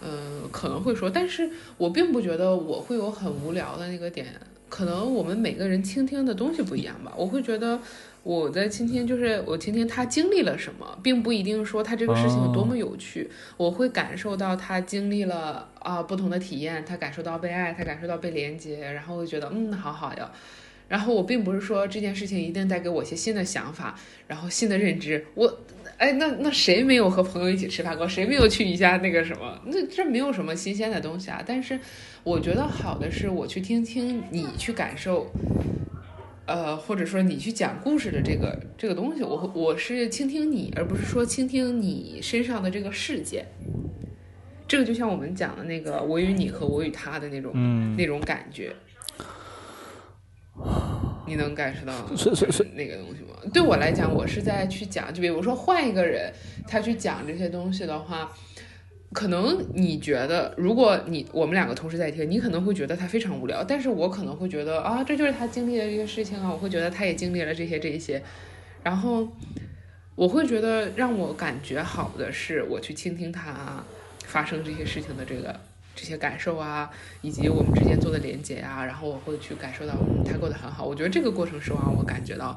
[0.02, 1.08] 嗯，可能会说。
[1.08, 4.26] 但是我并不觉得我会有很无聊的那个点。
[4.68, 7.10] 可能我们每个人倾听的东西不一样吧。
[7.16, 7.80] 我会觉得
[8.26, 13.30] 我在倾听，就是我倾听他经历了什么，并不一定说他这个事情有多么有趣。
[13.56, 20.28] 我会感受到他经历了啊不同的体验，他感受到被爱，他感受到被连接，然后会觉得嗯，好好呀。
[20.88, 23.96] 然后我并不是说这件事情一定带给我一些新的想法，
[24.26, 25.24] 然后新的认知。
[25.34, 25.60] 我，
[25.96, 28.08] 哎，那那谁没有和朋友一起吃饭过？
[28.08, 29.56] 谁没有去一下那个什么？
[29.66, 31.40] 那这没有什么新鲜的东西啊。
[31.46, 31.78] 但是
[32.24, 35.30] 我觉得好的是，我去听听你去感受，
[36.46, 39.22] 呃，或者说你去讲故事的这个这个东西。
[39.22, 43.46] 我我是倾听你，而不是说倾听你身上的这个事件。
[44.68, 48.74] 这个就像我们讲的那个我与你和我与他的那种那种感觉。
[51.28, 53.36] 你能感受到是是是那个东西吗？
[53.52, 56.32] 对我来讲，我是在去讲，就比如说换一个人，
[56.68, 58.32] 他去讲这些东西的话，
[59.12, 68.22] 可能你觉得，如果你我们两个同时在听，你可能会觉得他非常无聊，但是我可能会觉得啊，这就是他经历的这些事情啊，我会觉得他也经历了这些这些，
[68.82, 69.26] 然后
[70.14, 73.84] 我会觉得让我感觉好的是，我去倾听他
[74.24, 75.58] 发生这些事情的这个。
[75.98, 76.90] 这些感受啊，
[77.22, 79.94] 以及我们之间做的连接啊，然后我会去感受到
[80.26, 80.84] 他过得很好。
[80.84, 82.54] 我觉得这个过程是让我感觉到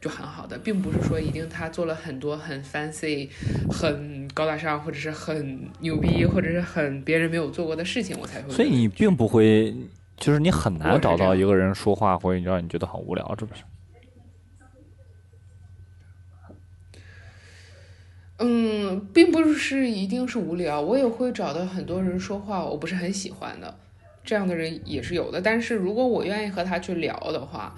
[0.00, 3.28] 就很好的，并不是说一定他做了很多很 fancy、
[3.70, 8.50] 很高大上，或者是很牛逼，或者是很别人没有做过的事情，我才会。
[8.50, 9.74] 所以你并不会，
[10.16, 13.62] 就是你很难找到一个人说话会让你觉得很无聊，是不是？
[18.40, 23.76] 嗯，并不是一定是无聊，我也会找到很多人说话，我不是很喜欢的，
[24.22, 25.40] 这样的人也是有的。
[25.40, 27.74] 但是如果我愿意和他去聊的话，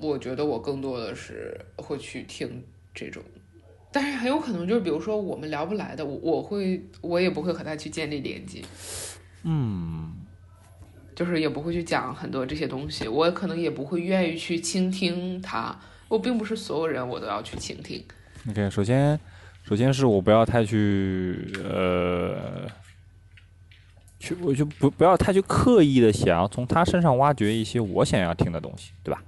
[0.00, 3.22] 我觉得我更多的是会去听这种
[3.90, 8.60] 但是很有可能就是，比如说我们聊不来的，我我会我也不会和他去建立连接，
[9.44, 10.12] 嗯，
[11.14, 15.74] 就是也不会去讲很多这些东西，我可能也不会愿意去倾听他。
[16.08, 18.04] 我并不是所有人我都要去倾听。
[18.50, 19.18] OK，首先，
[19.62, 22.66] 首先是我不要太去呃，
[24.18, 29.22] 去我就不不要太去刻意的想要从他身上挖掘一些我想要听的东西，对吧？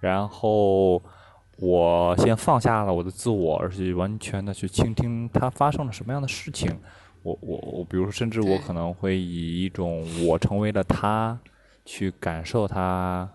[0.00, 1.02] 对，然后
[1.56, 6.70] 我先放下了我的自我，而是完全的去倾听他发生了什么样的事情。
[7.22, 11.38] 我我我，比如说，甚至我可能会以一种我成为了他，
[11.84, 13.28] 去感受他，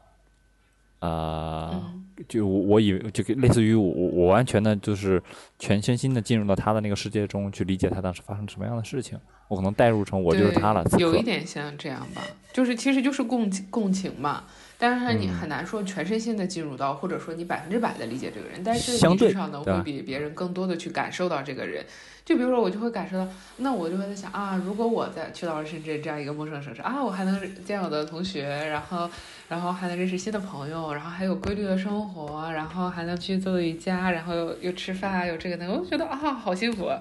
[1.01, 5.21] 呃，嗯就我我以为就类似于我我我完全的就是
[5.59, 10.83] 全身心的进入到他的那个世界中去理解他当时发生什么样的事情，我可能代入成我就是他了。
[10.97, 14.45] 有一点像这样吧，就是其实就是共共情嘛。
[14.77, 21.85] 但是你嗯很难说全身心的进入到，或者说你百分之百的理解这个人，但是你至少能会比别人更多的去感受到这个人。
[22.25, 29.07] 就比如说，我就会感受到，那我就会在想啊，如果我在去到了深圳这样一个陌生城市啊，我还能见我的同学，然后
[29.47, 36.99] 然后还能认识新的朋友，然后还有规律的生活，然后还能去做瑜伽，然后又又吃饭，有这个那个，我就觉得啊，好幸福啊。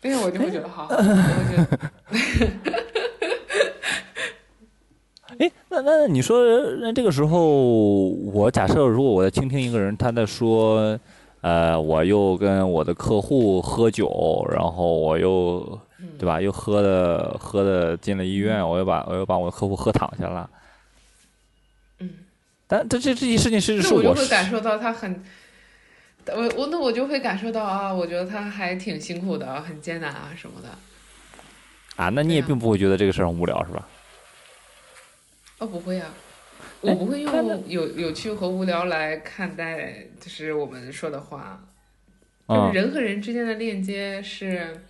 [0.00, 2.95] 对，我就会觉得好，我会觉得
[5.38, 6.44] 哎，那那那你说，
[6.80, 10.98] 那这个时候，我假设如果我在倾听一个人，他在说，
[11.42, 15.78] 呃，我又跟我的客户喝酒，然后我又，
[16.18, 16.40] 对吧？
[16.40, 20.48] 又喝的喝的进了医院，我又把我又把我的客户喝躺下了。
[21.98, 22.10] 嗯。
[22.66, 25.22] 但这这这些事情是是我就会感受到他很，
[26.26, 30.68] 我我那我就会感受到啊，我觉得他还挺辛苦的，很艰难啊什么的。
[31.96, 33.86] 啊，那你也并不会觉得这个事儿很无聊，是吧？
[35.58, 36.14] 哦，不会啊，
[36.82, 41.62] 哎我不会用有有趣和无聊来看待，就是我们说的话。
[42.48, 44.80] 就是嗯人和人之间的链接是，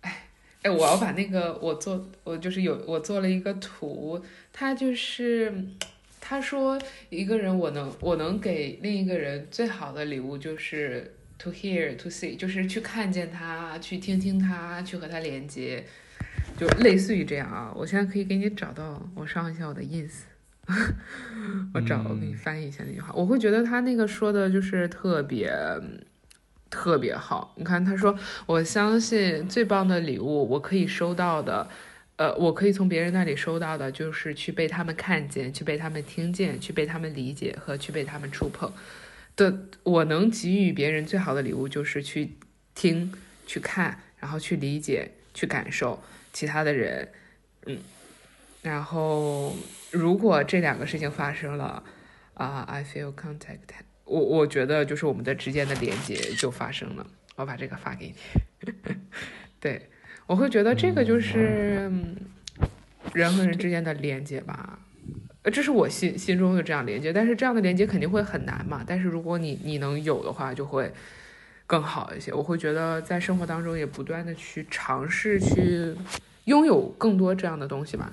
[0.00, 0.28] 哎
[0.62, 4.20] 哎，我要把那个我做我就是有我做了一个图，
[4.52, 5.54] 他就是
[6.20, 6.76] 他说
[7.08, 15.84] 一个人我能我能给另一个人最好的礼物就是 to hear to see，就是去看见他，去听听他，去和他连接，
[16.56, 17.72] 就类似于这样啊。
[17.74, 20.22] 我现在可以给你找到，我上一下我的 ins。
[21.72, 25.52] 我找我给你翻译一下那句话，我会觉得他那个说的就是特别
[26.68, 27.54] 特别好。
[27.56, 31.68] 你看，他说：“我相信最棒的礼物，我可以收到的，
[32.16, 38.72] 呃，我可以从别人那里收到的，就是去被他们看见，去被他们听见，去被他们理解和去被他们触碰
[39.36, 39.56] 的。
[39.84, 42.32] 我能给予别人最好的礼物，就是去
[42.74, 43.12] 听、
[43.46, 46.02] 去看，然后去理解、去感受
[46.36, 47.08] 其他的人，
[47.64, 47.78] 嗯，
[48.60, 49.56] 然后
[49.90, 51.82] 如果这两个事情发生了，
[52.34, 53.72] 啊、i feel contact。”
[54.04, 57.06] 我我觉得就是我们的之间的连接就发生了，
[57.36, 58.14] 我把这个发给你。
[59.58, 59.88] 对，
[60.26, 62.14] 我会觉得这个就是嗯
[63.14, 64.78] 人和人之间的连接吧，
[65.40, 68.84] 呃，这是我心心中的这样连接，但是这样的连接肯定会很难嘛。
[68.86, 70.92] 但是如果你你能有的话，就会
[71.66, 72.32] 更好一些。
[72.32, 75.94] 我会觉得在生活当中也不断的去尝试去
[76.44, 78.12] 拥有更多这样的东西吧。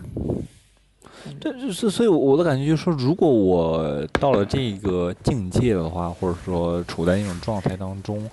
[1.40, 8.30] 这这是，所以我的感觉就是说，如果我到了这个境界的话，或者说处在那种状态当中，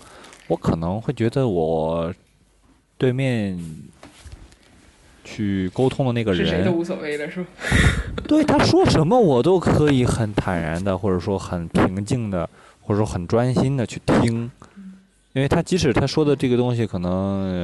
[0.49, 2.13] 我可能会觉得我
[2.99, 3.57] 对面
[5.23, 7.49] 去沟通的那个人，是谁都无所谓了，是吧？
[8.27, 12.49] 对他说什么我都可以很坦然的，或者说很平静的，
[12.81, 14.51] 或者说很专心的去听。
[15.33, 17.11] 因为他即使他说的这个东西，可能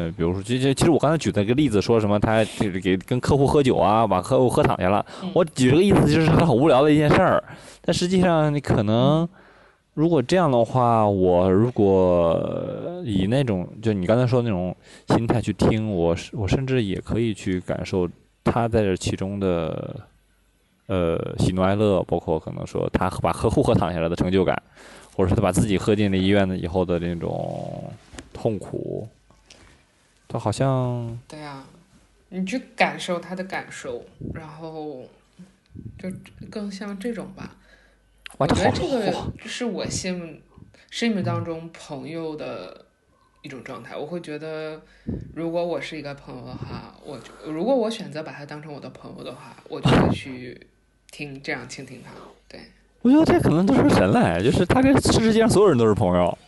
[0.04, 5.04] 呃比如说，其实其实我刚才举的一个例子，说什么他这个给跟客户喝酒啊，把客户喝躺下了。
[5.22, 7.42] 嗯我举这个意思就是他很无聊的一件事儿，
[7.82, 9.28] 但实际上你可能
[9.94, 14.76] 如果这样的话，我如果以那种就你刚才说的那种
[15.08, 18.08] 心态去听，我是我甚至也可以去感受
[18.44, 19.96] 他在这其中的
[20.86, 24.62] 呃喜怒哀乐，包括可能说他把客户喝躺下来的成就感，
[25.16, 27.90] 或者是他把自己喝进了医院的以后的那种
[28.34, 29.08] 痛苦，
[30.28, 31.66] 他好像对啊、
[32.28, 34.04] 你去感受他的感受，
[34.34, 35.08] 然后
[35.98, 36.12] 就
[36.50, 37.56] 更像这种吧。
[38.36, 40.34] 我觉得这个是我心目
[40.90, 42.84] 生命当中朋友的
[43.40, 43.96] 一种状态。
[43.96, 44.82] 我会觉得，
[45.34, 50.66] 如果我是一个朋友的话，我就如果我选择把他当成我的朋友的话，我就会去
[51.10, 52.10] 听这样倾听他。
[52.46, 52.60] 对，
[53.06, 56.38] 我觉得这可能都是神来，就是他跟世界上所有人都是朋友，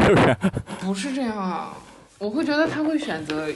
[0.00, 0.36] 是不是？
[0.82, 1.76] 不是这样啊，
[2.18, 3.46] 我会觉得他会选择。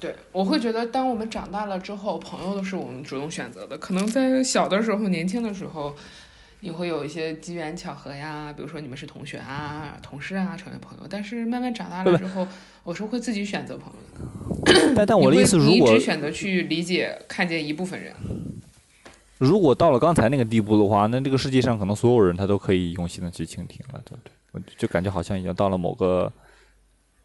[0.00, 3.76] 对，我会觉得，当我们长大了之后，朋友都是我们主动选择的。
[3.76, 5.94] 可能在小的时候、年轻的时候，
[6.60, 11.06] 你会有一些机缘巧合呀，比如说你们是同学啊、同事啊，成为朋友。
[11.10, 12.48] 但是慢慢长大了之后，
[12.82, 14.94] 我是会自己选择朋友的。
[14.96, 18.10] 但但我的意思，如果你只选择去理解、看见一部分人，
[19.42, 24.32] 如果到了刚才那个地步的话，那这个世界上可能所有人他都可以用心的去倾听了，对不对？
[24.52, 26.32] 我就感觉好像已经到了某个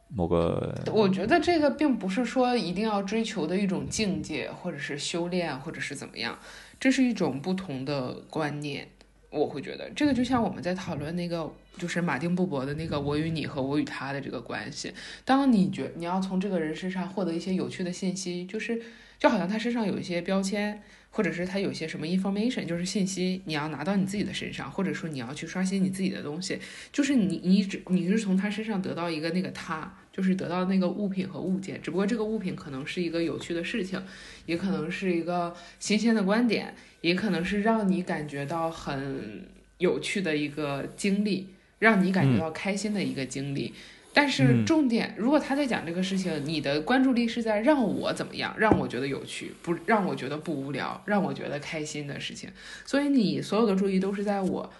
[0.09, 0.73] 某个。
[0.91, 6.35] 我觉得这个并不是说一定要追求的一种境界，或者是修炼，或者是怎么样，
[6.79, 8.87] 这是一种不同的观念。
[9.29, 11.47] 我会觉得这个就像我们在讨论那个，
[11.77, 14.91] 就是马丁布伯的那个“我与你”和“我与他”的这个关系。
[15.23, 18.81] 当你觉你要从这个人身上获得一些有趣的信息，就是
[19.19, 20.81] 就好像他身上有一些标签，
[21.17, 26.59] 或者是他有些什么 information，就是信息，你要拿到你自己的身上，或者说你要去刷新你自己的东西，
[26.93, 33.99] 就是你你只你是从他身上得到一个那个他，就是得到那个物品和物件，只不过这个物品可能是一个有趣的事情，
[34.45, 36.75] 也可能是一个新鲜的观点。
[37.01, 39.43] 也可能是让你感觉到很
[39.79, 41.47] 有趣的一个经历，
[41.79, 43.73] 让你感觉到开心的一个经历。
[44.17, 52.49] 但是重点，如果他在讲这个事情，你的关注力是在让我怎么样，让我觉得有趣，不让我觉得不无聊，让我觉得开心的事情。
[52.83, 54.73] 所以你所有的注意都是在我，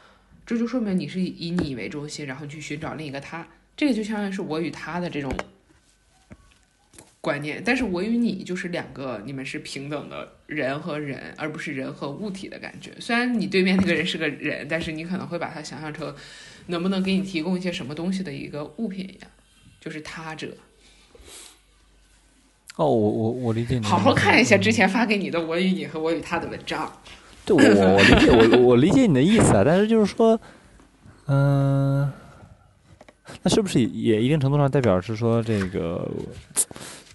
[0.43, 3.47] 这就说明你是以你为中心，然后去寻找另一个他。
[3.75, 5.31] 这个就相当于是我与他的这种。
[7.27, 12.91] 观念，但是我与你就是两个，你们是平等的人和人，而不是人和物体的感觉。
[13.01, 16.15] 虽然你对面那个人是个人，但是你可能会把他想象成
[16.67, 19.29] 能不能给你提供一些什么东西的一个物品一样，
[19.81, 20.47] 就是他者。
[22.77, 23.83] 哦，我我我理解你。
[23.83, 26.89] 好好看一下之前发给你的《我与你和我与他》的文章。
[27.43, 30.39] 对，我我理解我我理解你的意思啊，但是就是说，
[31.25, 32.09] 嗯，
[33.43, 36.09] 那是不是也一定程度上代表是说这个？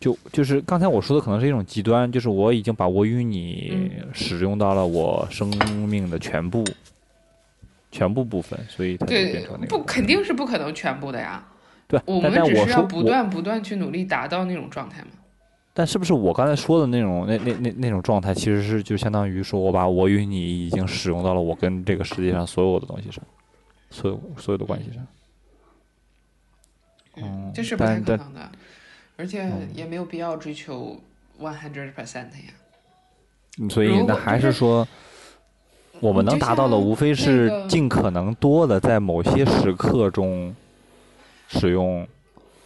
[0.03, 5.49] 就就是刚才我说的可能是一种极端，就是我已经把我与你使用到了我生
[5.87, 6.65] 命的全部，
[7.93, 11.47] 全部部分，所以它就变成那个不肯定是不可能全部的呀。
[11.87, 15.11] 对，我们只是要不断不断去努力达到那种状态嘛。
[15.73, 23.23] 但是不是我刚才说的那种那那那那种状态，其实是就相当于说我把我与你已经使用到了我跟这个世界上所有的东西上，
[23.89, 25.07] 所有所有的关系上。
[27.19, 28.51] 嗯，这是不太可能的。
[29.23, 31.01] 而且也没有必要追求
[31.41, 33.69] one hundred percent 呀。
[33.71, 34.85] 所以那还是说，
[36.01, 40.53] 我们能达到的无非是尽可能多的在某些时刻中
[41.47, 42.05] 使用。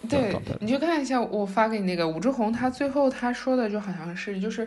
[0.09, 4.66] 对，你去看一下我发给你那个武志红，他最后他说的就好像是就是。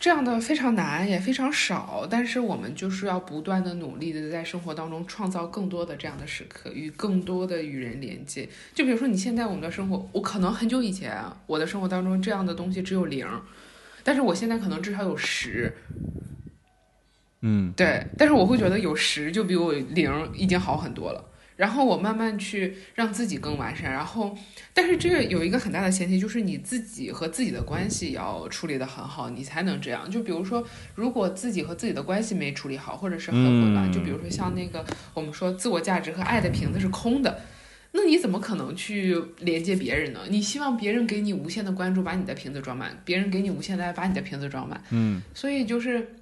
[0.00, 8.48] 这样的非常难，也非常少，但是我们就是要不断的努力的在生活当中创造更多的这样的时刻，与更多的与人连接。
[8.74, 13.28] 就比如说你现在我们的生活，我可能很久以前我的生活当中这样的东西只有零，
[14.02, 15.70] 但是我现在可能至少有十。
[17.42, 21.22] 嗯，对，但是我会觉得有十就比我零已经好很多了。
[21.60, 24.34] 然后我慢慢去让自己更完善，然后，
[24.72, 30.10] 但是这个有一个很大的前提，就是你自己和自己的关系要处理的很好，你才能这样。
[30.10, 34.82] 就比如说，如果自己和自己的关系没处理好，或者是很混乱，就比如说像那个
[35.12, 37.42] 我们说自我价值和爱的瓶子是空的，
[37.92, 40.20] 那你怎么可能去连接别人呢？
[40.30, 44.82] 你希望别人给你无限的关注，把你的瓶子装满；别人给你无限的爱，把你的瓶子装满。
[44.88, 46.14] 嗯，所以就是。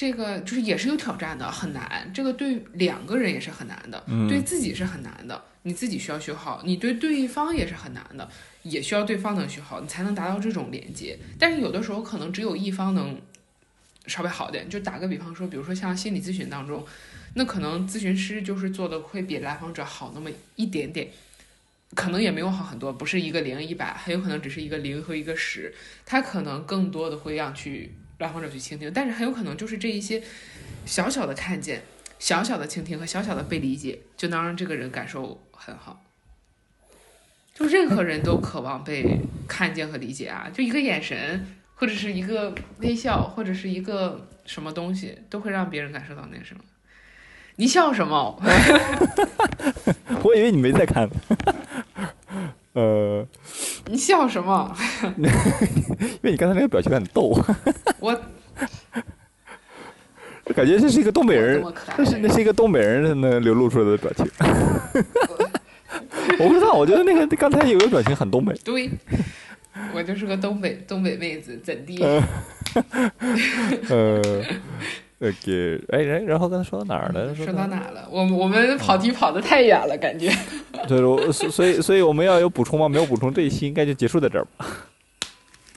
[0.00, 2.10] 这个就是也是有挑战的，很难。
[2.14, 5.44] 这个对两个人也是很难的，对自己是很难的。
[5.64, 8.26] 你自己需要学好，你对对方也是很难的，
[8.62, 11.18] 也需要对方能学好，你才能达到这种连接。
[11.38, 13.20] 但是有的时候可能只有一方能
[14.06, 14.70] 稍微好点。
[14.70, 16.82] 就打个比方说，比如说像心理咨询当中，
[17.34, 21.08] 那可能咨询师就是做的会比来访者好那么一点点，
[21.94, 25.74] 可能也没有好很多，不是一个零一百，很有可能只是一个零和一个十。
[26.06, 27.92] 他可能更多的会让去。
[28.20, 30.22] 来访者去倾听，但是很有可能就是这一些
[30.84, 31.82] 小小的看见、
[32.18, 36.02] 小小的倾听和小小的被理解，就能让这个人感受很好。
[37.54, 40.48] 就任何人都渴望被看见和理解啊！
[40.52, 46.62] 就一个眼神，或者是一个微笑，或者是一个什么东西，都会让别人感受到那什么。
[47.56, 48.40] 你笑什么？
[50.22, 51.08] 我以为你没在看。
[52.72, 53.26] 呃，
[53.86, 54.76] 你笑什么？
[55.18, 55.24] 因
[56.22, 57.36] 为你刚才那个表情很逗。
[60.44, 61.62] 我感觉这是一个东北人，
[61.96, 64.28] 那是那是一个东北人那流露出来的表情。
[66.38, 68.52] 我不知道，我觉得那个刚才有个表情很东北。
[68.64, 68.90] 对，
[69.94, 72.02] 我就是个东北东北妹子，怎地？
[73.88, 74.20] 呃。
[75.20, 77.34] OK，哎，然然后刚才说到哪儿了？
[77.34, 78.08] 说到哪了？
[78.10, 80.32] 我我们跑题跑的太远了，感觉。
[80.88, 82.88] 对，我所以所以我们要有补充吗？
[82.88, 84.66] 没有补充，这一期应该就结束在这儿吧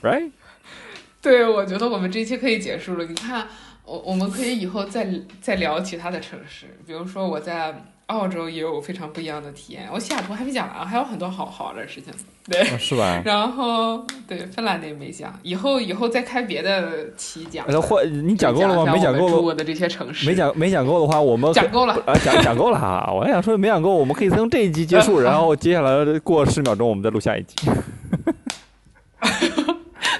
[0.00, 0.30] ？Right？
[1.20, 3.04] 对，我觉得我们这一期可以结束了。
[3.04, 3.46] 你看，
[3.84, 5.06] 我我们可以以后再
[5.42, 9.88] 再聊其他的城市，比如说我在澳洲也有非常不一样的体验。
[9.92, 12.12] 我西雅图还没讲完，还有很多好好的事情。
[12.46, 13.20] 对，是吧？
[13.24, 17.64] 然后对芬兰的也没讲，以后以后再开别的期讲。
[17.68, 18.92] 那或你讲够了吗？
[18.92, 19.52] 没讲够。
[19.54, 20.26] 的这些城市。
[20.26, 23.10] 没讲没讲够的话，我们讲够了啊， 讲讲够了哈。
[23.10, 27.54] 我还想说没讲够，我们可以从这一集结束， 然后接下来过十秒钟，我们再录下一集。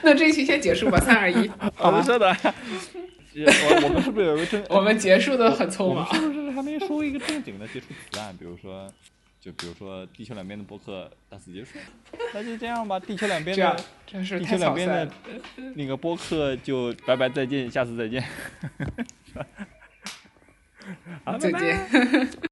[0.03, 1.51] 那这一期先结束吧，三二一。
[1.77, 2.35] 好的，是的。
[3.37, 4.65] 我我们是不是有个正？
[4.69, 6.07] 我们结束的很匆忙。
[6.15, 8.33] 是不是还没说一个正经的结束词啊？
[8.39, 8.89] 比如说，
[9.41, 11.73] 就比如说地球两边的博客到此结束。
[12.33, 15.11] 那就这样吧，地球两边的，地球两边的
[15.75, 18.23] 那个播客就拜拜再见，下次再见。
[21.25, 22.45] 好，再见。